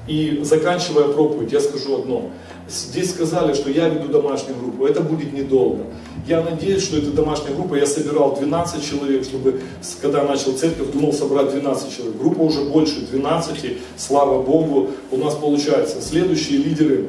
И 0.08 0.40
заканчивая 0.42 1.08
проповедь, 1.08 1.52
я 1.52 1.60
скажу 1.60 2.00
одно. 2.00 2.30
Здесь 2.68 3.10
сказали, 3.10 3.54
что 3.54 3.70
я 3.70 3.88
веду 3.88 4.08
домашнюю 4.08 4.58
группу. 4.58 4.86
Это 4.86 5.00
будет 5.00 5.32
недолго. 5.32 5.84
Я 6.26 6.40
надеюсь, 6.42 6.84
что 6.84 6.98
эта 6.98 7.10
домашняя 7.10 7.52
группа, 7.52 7.74
я 7.74 7.86
собирал 7.86 8.36
12 8.36 8.88
человек, 8.88 9.24
чтобы, 9.24 9.60
когда 10.00 10.22
начал 10.22 10.52
церковь, 10.52 10.92
думал 10.92 11.12
собрать 11.12 11.50
12 11.50 11.96
человек. 11.96 12.16
Группа 12.16 12.42
уже 12.42 12.62
больше 12.62 13.00
12, 13.00 13.78
слава 13.96 14.40
Богу, 14.40 14.90
у 15.10 15.16
нас 15.16 15.34
получается. 15.34 16.00
Следующие 16.00 16.58
лидеры 16.58 17.06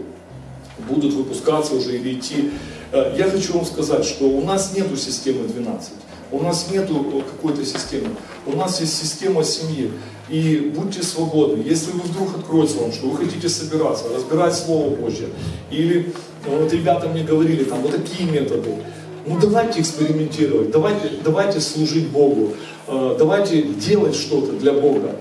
будут 0.90 1.14
выпускаться 1.14 1.76
уже 1.76 1.96
или 1.96 2.16
идти. 2.16 2.52
Э, 2.92 3.14
я 3.16 3.30
хочу 3.30 3.54
вам 3.54 3.66
сказать, 3.66 4.04
что 4.04 4.26
у 4.26 4.44
нас 4.44 4.76
нет 4.76 4.88
системы 4.98 5.48
12. 5.48 5.92
У 6.32 6.40
нас 6.40 6.72
нет 6.72 6.88
какой-то 6.88 7.64
системы. 7.64 8.16
У 8.48 8.56
нас 8.56 8.82
есть 8.82 9.00
система 9.00 9.44
семьи. 9.44 9.92
И 10.30 10.72
будьте 10.76 11.04
свободны. 11.04 11.62
Если 11.62 11.92
вы 11.92 12.00
вдруг 12.00 12.36
откроется 12.36 12.80
вам, 12.80 12.92
что 12.92 13.08
вы 13.08 13.24
хотите 13.24 13.48
собираться, 13.48 14.06
разбирать 14.16 14.56
Слово 14.56 14.96
Божье, 14.96 15.28
или 15.70 16.12
вот 16.46 16.74
ребята 16.74 17.08
мне 17.08 17.24
говорили, 17.24 17.64
там 17.64 17.82
вот 17.82 17.92
такие 17.92 18.30
методы, 18.30 18.76
Ну 19.26 19.40
давайте 19.40 19.80
экспериментировать, 19.80 20.72
давайте, 20.72 21.12
давайте 21.24 21.62
служить 21.62 22.10
Богу, 22.10 22.54
э, 22.88 23.16
давайте 23.18 23.64
делать 23.64 24.16
что-то 24.16 24.54
для 24.54 24.74
Бога. 24.74 25.16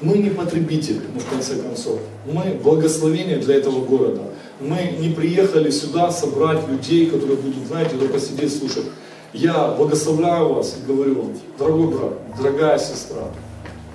Мы 0.00 0.16
не 0.16 0.30
потребители, 0.30 1.02
ну, 1.12 1.20
в 1.20 1.28
конце 1.28 1.56
концов. 1.56 2.00
Мы 2.24 2.58
благословение 2.62 3.36
для 3.36 3.56
этого 3.56 3.84
города. 3.84 4.22
Мы 4.60 4.96
не 4.98 5.10
приехали 5.10 5.70
сюда 5.70 6.10
собрать 6.10 6.66
людей, 6.68 7.10
которые 7.10 7.36
будут, 7.36 7.66
знаете, 7.66 7.96
только 7.96 8.18
сидеть 8.18 8.56
слушать. 8.56 8.86
Я 9.34 9.68
благословляю 9.72 10.54
вас 10.54 10.76
и 10.78 10.90
говорю 10.90 11.22
вам, 11.22 11.32
дорогой 11.58 11.88
брат, 11.88 12.12
дорогая 12.38 12.78
сестра, 12.78 13.24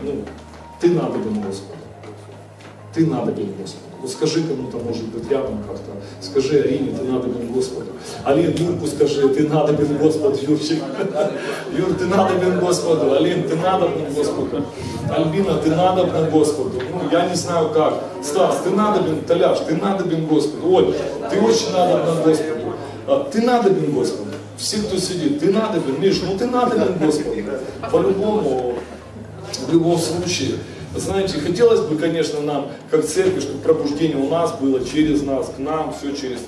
ну, 0.04 0.24
ты 0.80 0.92
надобен 0.92 1.42
Господу. 1.42 1.80
Ты 2.94 3.08
надобен 3.08 3.52
Господу. 3.60 3.85
Вот 4.06 4.12
скажи 4.12 4.44
кому-то, 4.44 4.78
может 4.78 5.06
быть, 5.06 5.32
рядом 5.32 5.64
как-то. 5.64 5.90
Скажи 6.22 6.60
Арине, 6.60 6.96
ты 6.96 7.06
надобен 7.06 7.52
Господу. 7.52 7.88
Алин, 8.24 8.54
Юрку 8.56 8.86
скажи, 8.86 9.28
ты 9.30 9.50
надобен 9.50 9.98
Господу, 9.98 10.38
Юрчик. 10.48 10.84
Юр, 11.76 11.96
ты 11.96 12.06
надобен 12.06 12.60
Господу. 12.60 13.16
Алин, 13.16 13.50
ты 13.50 13.56
надобен 13.56 14.14
Господу. 14.14 14.64
Альбина, 15.10 15.58
ты 15.58 15.72
надобен 15.72 16.30
Господу. 16.30 16.84
Ну, 16.94 17.10
я 17.12 17.28
не 17.28 17.36
знаю 17.36 17.72
как. 17.72 18.04
Стас, 18.22 18.62
ты 18.64 18.70
надобен, 18.70 19.22
Толяш, 19.22 19.62
ты 19.62 19.76
надобен 19.76 20.28
Господу. 20.28 20.72
Оль, 20.72 20.94
ты 21.32 21.42
очень 21.42 21.72
надобен 21.72 22.24
Господу. 22.24 22.74
А, 23.08 23.28
ты 23.32 23.42
надобен 23.42 23.92
Господу. 23.92 24.30
Все, 24.56 24.78
кто 24.84 25.00
сидит, 25.00 25.40
ты 25.40 25.52
надобен, 25.52 26.00
Миш, 26.00 26.22
ну 26.24 26.38
ты 26.38 26.46
надобен 26.46 26.96
Господу. 27.00 27.42
По-любому, 27.92 28.76
в 29.68 29.74
любом 29.74 29.98
случае. 29.98 30.58
Знаете, 30.96 31.40
хотелось 31.40 31.82
бы, 31.82 31.98
конечно, 31.98 32.40
нам, 32.40 32.72
как 32.90 33.06
церкви, 33.06 33.42
чтобы 33.42 33.60
пробуждение 33.60 34.18
у 34.18 34.30
нас 34.30 34.54
было 34.58 34.84
через 34.84 35.22
нас, 35.24 35.52
к 35.56 35.60
нам, 35.60 35.94
все 35.94 36.16
через 36.16 36.40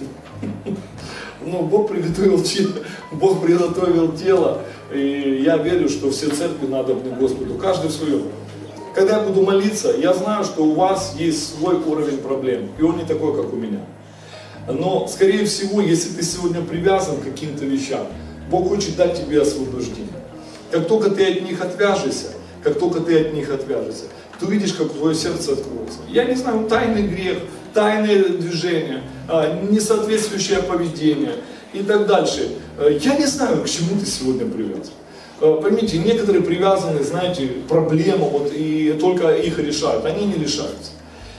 Но 1.45 1.59
Бог 1.63 1.89
приготовил, 1.89 2.41
Бог 3.11 3.41
приготовил 3.43 4.13
тело, 4.13 4.61
и 4.93 5.41
я 5.43 5.57
верю, 5.57 5.89
что 5.89 6.11
все 6.11 6.29
церкви 6.29 6.67
надо 6.67 6.93
Господу, 6.93 7.55
каждый 7.55 7.89
в 7.89 7.91
своем. 7.91 8.23
Когда 8.95 9.19
я 9.19 9.23
буду 9.23 9.43
молиться, 9.43 9.93
я 9.97 10.13
знаю, 10.13 10.45
что 10.45 10.63
у 10.63 10.73
вас 10.73 11.15
есть 11.19 11.55
свой 11.55 11.75
уровень 11.75 12.17
проблем, 12.19 12.69
и 12.79 12.81
он 12.83 12.97
не 12.97 13.05
такой, 13.05 13.35
как 13.35 13.51
у 13.51 13.55
меня. 13.57 13.81
Но, 14.67 15.07
скорее 15.07 15.45
всего, 15.45 15.81
если 15.81 16.09
ты 16.09 16.23
сегодня 16.23 16.61
привязан 16.61 17.17
к 17.17 17.23
каким-то 17.23 17.65
вещам, 17.65 18.07
Бог 18.49 18.69
хочет 18.69 18.95
дать 18.95 19.21
тебе 19.21 19.41
освобождение. 19.41 20.07
Как 20.71 20.87
только 20.87 21.09
ты 21.11 21.33
от 21.33 21.41
них 21.41 21.61
отвяжешься, 21.61 22.27
как 22.63 22.79
только 22.79 23.01
ты 23.01 23.19
от 23.19 23.33
них 23.33 23.49
отвяжешься, 23.51 24.05
ты 24.39 24.45
увидишь, 24.45 24.73
как 24.73 24.91
твое 24.91 25.15
сердце 25.15 25.53
откроется. 25.53 25.99
Я 26.09 26.25
не 26.25 26.35
знаю, 26.35 26.67
тайный 26.67 27.07
грех, 27.07 27.37
тайные 27.73 28.23
движения, 28.23 29.03
а, 29.27 29.61
несоответствующее 29.69 30.61
поведение 30.63 31.33
и 31.73 31.83
так 31.83 32.07
дальше. 32.07 32.49
Э, 32.77 32.97
я 33.01 33.17
не 33.17 33.25
знаю, 33.25 33.63
к 33.63 33.69
чему 33.69 33.99
ты 33.99 34.05
сегодня 34.05 34.45
привязан. 34.45 34.93
Э, 35.41 35.59
поймите, 35.61 35.97
некоторые 35.97 36.43
привязаны, 36.43 37.03
знаете, 37.03 37.47
проблемам, 37.67 38.29
вот, 38.29 38.51
и 38.53 38.95
только 38.99 39.35
их 39.35 39.59
решают, 39.59 40.05
они 40.05 40.25
не 40.25 40.33
решаются. 40.33 40.91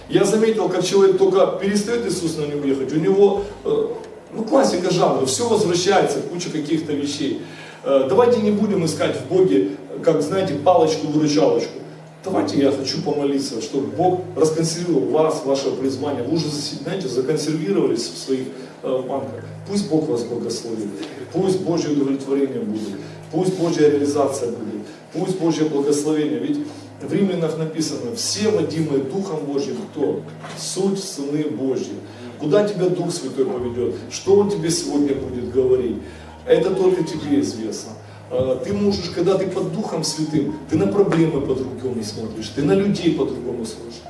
Я 0.09 0.25
заметил, 0.25 0.69
как 0.69 0.85
человек 0.85 1.19
только 1.19 1.47
перестает 1.61 2.07
Иисус 2.07 2.37
на 2.37 2.45
него 2.45 2.67
ехать, 2.67 2.93
у 2.93 3.01
него, 3.01 3.45
э, 3.65 3.87
ну, 4.35 4.45
классика 4.45 4.93
жанра, 4.93 5.27
все 5.27 5.49
возвращается, 5.49 6.21
куча 6.21 6.51
каких-то 6.51 6.93
вещей. 6.93 7.43
Давайте 7.85 8.41
не 8.41 8.51
будем 8.51 8.85
искать 8.85 9.17
в 9.17 9.33
Боге, 9.33 9.71
как, 10.03 10.21
знаете, 10.21 10.55
палочку-выручалочку. 10.55 11.79
Давайте 12.25 12.59
я 12.59 12.73
хочу 12.73 13.01
помолиться, 13.03 13.63
чтобы 13.63 13.87
Бог 13.89 14.21
расконсервировал 14.35 15.07
вас, 15.11 15.43
ваше 15.45 15.71
призвание. 15.71 16.25
Вы 16.25 16.35
уже, 16.35 16.49
знаете, 16.49 17.07
законсервировались 17.07 18.09
в 18.09 18.19
своих 18.19 18.49
э, 18.83 19.03
банках. 19.09 19.45
Пусть 19.69 19.89
Бог 19.89 20.09
вас 20.09 20.25
благословит. 20.25 20.89
Пусть 21.33 21.61
Божье 21.61 21.91
удовлетворение 21.91 22.61
будет. 22.61 22.99
Пусть 23.31 23.57
Божья 23.57 23.89
реализация 23.89 24.51
будет. 24.51 24.83
Пусть 25.13 25.39
Божье 25.39 25.67
благословение. 25.67 26.41
Ведь 26.41 26.59
в 27.01 27.13
Римлянах 27.13 27.57
написано, 27.57 28.17
все 28.17 28.51
водимые 28.51 29.05
Духом 29.05 29.45
Божьим, 29.47 29.77
кто? 29.93 30.23
Суть 30.59 30.99
Сыны 30.99 31.45
Божьи. 31.45 31.95
Куда 32.41 32.67
тебя 32.67 32.89
Дух 32.89 33.13
Святой 33.13 33.45
поведет? 33.47 33.95
Что 34.11 34.35
Он 34.35 34.51
тебе 34.51 34.71
сегодня 34.71 35.15
будет 35.15 35.53
говорить? 35.53 35.99
Это 36.47 36.75
только 36.75 37.05
тебе 37.05 37.41
известно. 37.41 37.93
А, 38.31 38.63
ты 38.63 38.73
можешь, 38.73 39.11
когда 39.11 39.39
ты 39.39 39.47
под 39.47 39.73
Духом 39.73 40.05
Святым, 40.05 40.57
ты 40.69 40.77
на 40.77 40.87
проблемы 40.87 41.41
по-другому 41.41 42.03
смотришь, 42.03 42.49
ты 42.55 42.63
на 42.63 42.73
людей 42.73 43.15
по-другому 43.15 43.65
смотришь. 43.65 44.01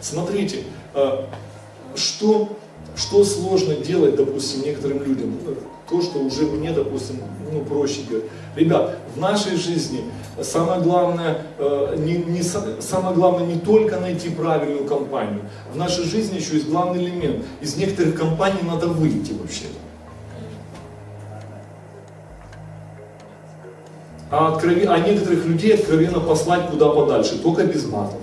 Смотрите, 0.00 0.64
а, 0.94 1.28
что, 1.94 2.56
что 2.96 3.24
сложно 3.24 3.76
делать, 3.76 4.16
допустим, 4.16 4.62
некоторым 4.62 5.02
людям, 5.02 5.34
то, 5.88 6.00
что 6.00 6.18
уже 6.18 6.44
мне, 6.46 6.70
допустим, 6.70 7.20
ну, 7.52 7.60
проще 7.60 8.02
делать. 8.08 8.24
Ребят, 8.56 8.96
в 9.14 9.20
нашей 9.20 9.56
жизни 9.56 10.00
самое 10.42 10.80
главное, 10.80 11.42
а, 11.58 11.96
не, 11.96 12.16
не, 12.16 12.42
самое 12.42 13.14
главное 13.14 13.46
не 13.46 13.60
только 13.60 14.00
найти 14.00 14.30
правильную 14.30 14.86
компанию. 14.86 15.42
В 15.72 15.76
нашей 15.76 16.04
жизни 16.04 16.36
еще 16.36 16.54
есть 16.54 16.68
главный 16.68 17.04
элемент. 17.04 17.44
Из 17.60 17.76
некоторых 17.76 18.14
компаний 18.14 18.62
надо 18.62 18.86
выйти 18.86 19.32
вообще-то. 19.32 19.83
А, 24.34 24.48
откровен... 24.48 24.88
а 24.90 24.98
некоторых 24.98 25.46
людей 25.46 25.74
откровенно 25.74 26.18
послать 26.18 26.68
куда 26.68 26.88
подальше, 26.88 27.38
только 27.38 27.64
без 27.64 27.86
матов. 27.86 28.18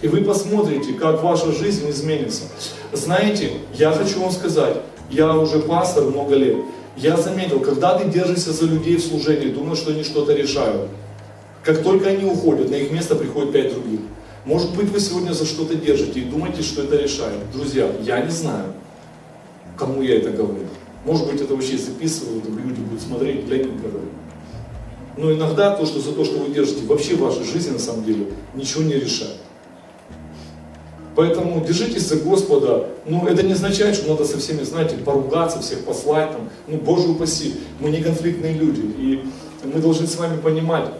И 0.00 0.08
вы 0.08 0.22
посмотрите, 0.22 0.94
как 0.94 1.22
ваша 1.22 1.52
жизнь 1.52 1.88
изменится. 1.90 2.44
Знаете, 2.92 3.52
я 3.74 3.92
хочу 3.92 4.20
вам 4.20 4.30
сказать, 4.30 4.78
я 5.10 5.36
уже 5.36 5.58
пастор 5.58 6.04
много 6.04 6.36
лет. 6.36 6.56
Я 6.96 7.16
заметил, 7.18 7.60
когда 7.60 7.98
ты 7.98 8.08
держишься 8.08 8.52
за 8.52 8.64
людей 8.64 8.96
в 8.96 9.04
служении, 9.04 9.48
думаешь, 9.48 9.78
что 9.78 9.90
они 9.90 10.02
что-то 10.02 10.32
решают. 10.32 10.88
Как 11.62 11.82
только 11.82 12.08
они 12.08 12.24
уходят, 12.24 12.70
на 12.70 12.76
их 12.76 12.90
место 12.92 13.14
приходят 13.14 13.52
пять 13.52 13.74
других. 13.74 14.00
Может 14.46 14.74
быть, 14.74 14.88
вы 14.90 15.00
сегодня 15.00 15.32
за 15.32 15.44
что-то 15.44 15.74
держите 15.74 16.20
и 16.20 16.24
думаете, 16.24 16.62
что 16.62 16.82
это 16.82 16.96
решает. 16.96 17.50
Друзья, 17.52 17.90
я 18.02 18.20
не 18.20 18.30
знаю, 18.30 18.72
кому 19.76 20.00
я 20.00 20.16
это 20.16 20.30
говорю. 20.30 20.66
Может 21.04 21.26
быть, 21.26 21.40
это 21.40 21.54
вообще 21.54 21.76
записывают, 21.76 22.44
люди 22.46 22.80
будут 22.80 23.02
смотреть, 23.02 23.46
для 23.46 23.58
них 23.58 23.80
говорю. 23.80 24.08
Но 25.16 25.32
иногда 25.32 25.74
то, 25.74 25.86
что 25.86 26.00
за 26.00 26.12
то, 26.12 26.24
что 26.24 26.38
вы 26.38 26.54
держите, 26.54 26.84
вообще 26.86 27.16
в 27.16 27.20
вашей 27.20 27.44
жизни 27.44 27.70
на 27.70 27.78
самом 27.78 28.04
деле 28.04 28.26
ничего 28.54 28.82
не 28.82 28.94
решает. 28.94 29.36
Поэтому 31.14 31.64
держитесь 31.64 32.06
за 32.06 32.16
Господа. 32.16 32.90
Ну, 33.06 33.26
это 33.26 33.42
не 33.42 33.54
означает, 33.54 33.94
что 33.94 34.10
надо 34.10 34.26
со 34.26 34.38
всеми, 34.38 34.62
знаете, 34.62 34.96
поругаться, 34.98 35.60
всех 35.60 35.84
послать, 35.84 36.32
там, 36.32 36.50
ну, 36.68 36.76
Боже 36.76 37.08
упаси. 37.08 37.54
Мы 37.80 37.88
не 37.88 38.02
конфликтные 38.02 38.52
люди. 38.52 38.80
И 38.98 39.24
мы 39.64 39.80
должны 39.80 40.06
с 40.06 40.16
вами 40.16 40.38
понимать, 40.38 40.90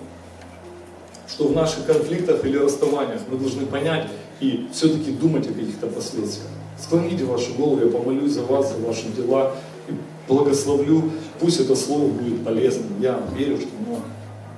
что 1.29 1.49
в 1.49 1.53
наших 1.53 1.85
конфликтах 1.85 2.43
или 2.47 2.57
расставаниях 2.57 3.21
мы 3.31 3.37
должны 3.39 3.67
понять 3.67 4.09
и 4.41 4.69
все-таки 4.73 5.11
думать 5.11 5.47
о 5.51 5.53
каких-то 5.53 5.87
последствиях. 5.89 6.49
Склоните 6.83 7.25
вашу 7.25 7.53
голову, 7.55 7.85
я 7.85 7.91
помолюсь 7.91 8.33
за 8.33 8.43
вас, 8.43 8.73
за 8.73 8.87
ваши 8.87 9.09
дела 9.09 9.55
и 9.89 9.93
благословлю. 10.29 11.11
Пусть 11.41 11.61
это 11.61 11.77
слово 11.77 12.09
будет 12.09 12.45
полезным. 12.45 13.01
Я 13.01 13.21
верю, 13.37 13.59
что 13.59 13.69
оно 13.87 14.01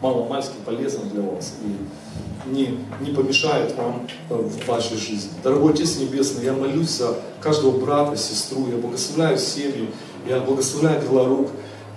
мало-мальски 0.00 0.54
полезно 0.64 1.04
для 1.11 1.22
вас 1.22 1.54
и 1.64 2.48
не, 2.50 2.78
не 3.00 3.12
помешает 3.12 3.76
вам 3.76 4.07
э, 4.31 4.35
в 4.35 4.66
вашей 4.66 4.96
жизни. 4.96 5.31
Дорогой 5.42 5.72
Отец 5.72 5.98
Небесный, 5.98 6.44
я 6.44 6.52
молюсь 6.52 6.90
за 6.90 7.16
каждого 7.40 7.78
брата, 7.78 8.16
сестру, 8.16 8.66
я 8.70 8.76
благословляю 8.76 9.38
семьи, 9.38 9.88
я 10.26 10.40
благословляю 10.40 11.02
дела 11.02 11.26
рук. 11.26 11.48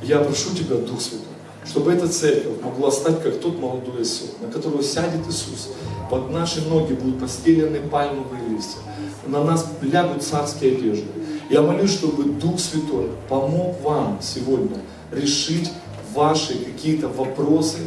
Я 0.02 0.20
прошу 0.20 0.50
Тебя, 0.56 0.78
Дух 0.78 1.00
Святой, 1.00 1.28
чтобы 1.64 1.94
эта 1.94 2.08
церковь 2.08 2.60
могла 2.64 2.90
стать 2.90 3.22
как 3.22 3.40
тот 3.40 3.60
молодой 3.60 4.02
осел, 4.02 4.28
на 4.42 4.52
которого 4.52 4.82
сядет 4.82 5.28
Иисус. 5.30 5.70
Под 6.10 6.32
наши 6.32 6.68
ноги 6.68 6.94
будут 6.94 7.20
постелены 7.20 7.80
пальмовые 7.82 8.42
листья. 8.50 8.80
На 9.28 9.44
нас 9.44 9.68
лягут 9.82 10.24
царские 10.24 10.76
одежды. 10.76 11.06
Я 11.52 11.62
молюсь, 11.62 11.92
чтобы 11.92 12.24
Дух 12.24 12.62
Святой 12.62 13.10
помог 13.28 13.82
вам 13.82 14.20
сегодня 14.22 14.78
решить 15.12 15.70
ваши 16.14 16.58
какие-то 16.58 17.10
вопросы, 17.10 17.80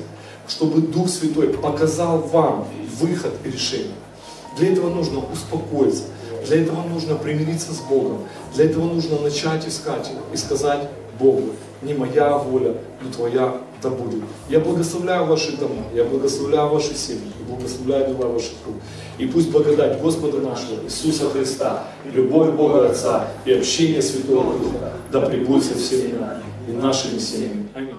чтобы 0.46 0.82
Дух 0.82 1.08
Святой 1.08 1.48
показал 1.48 2.18
вам 2.18 2.68
выход 3.00 3.32
и 3.42 3.50
решение. 3.50 3.94
Для 4.58 4.70
этого 4.70 4.90
нужно 4.90 5.20
успокоиться, 5.32 6.02
для 6.46 6.60
этого 6.60 6.82
нужно 6.82 7.14
примириться 7.14 7.72
с 7.72 7.78
Богом, 7.80 8.18
для 8.54 8.66
этого 8.66 8.84
нужно 8.84 9.18
начать 9.20 9.66
искать 9.66 10.10
и 10.34 10.36
сказать 10.36 10.90
Богу, 11.18 11.54
не 11.84 11.94
моя 11.94 12.36
воля, 12.38 12.74
но 13.02 13.10
твоя 13.10 13.54
да 13.82 13.90
будет. 13.90 14.22
Я 14.48 14.60
благословляю 14.60 15.26
ваши 15.26 15.56
дома, 15.56 15.84
я 15.94 16.04
благословляю 16.04 16.68
ваши 16.68 16.94
семьи, 16.94 17.30
я 17.38 17.54
благословляю 17.54 18.14
дела 18.14 18.28
ваших 18.28 18.54
рук. 18.66 18.76
И 19.18 19.26
пусть 19.26 19.50
благодать 19.50 20.00
Господа 20.00 20.38
нашего 20.38 20.82
Иисуса 20.84 21.28
Христа, 21.30 21.84
любовь 22.12 22.50
Бога 22.52 22.88
Отца, 22.88 23.28
и 23.44 23.52
общение 23.52 24.02
Святого 24.02 24.58
Духа 24.58 24.92
да 25.12 25.20
пребудет 25.20 25.64
со 25.64 25.74
всеми 25.74 26.18
нами 26.18 26.42
и 26.66 26.72
нашими 26.72 27.18
семьями. 27.18 27.68
Аминь. 27.74 27.96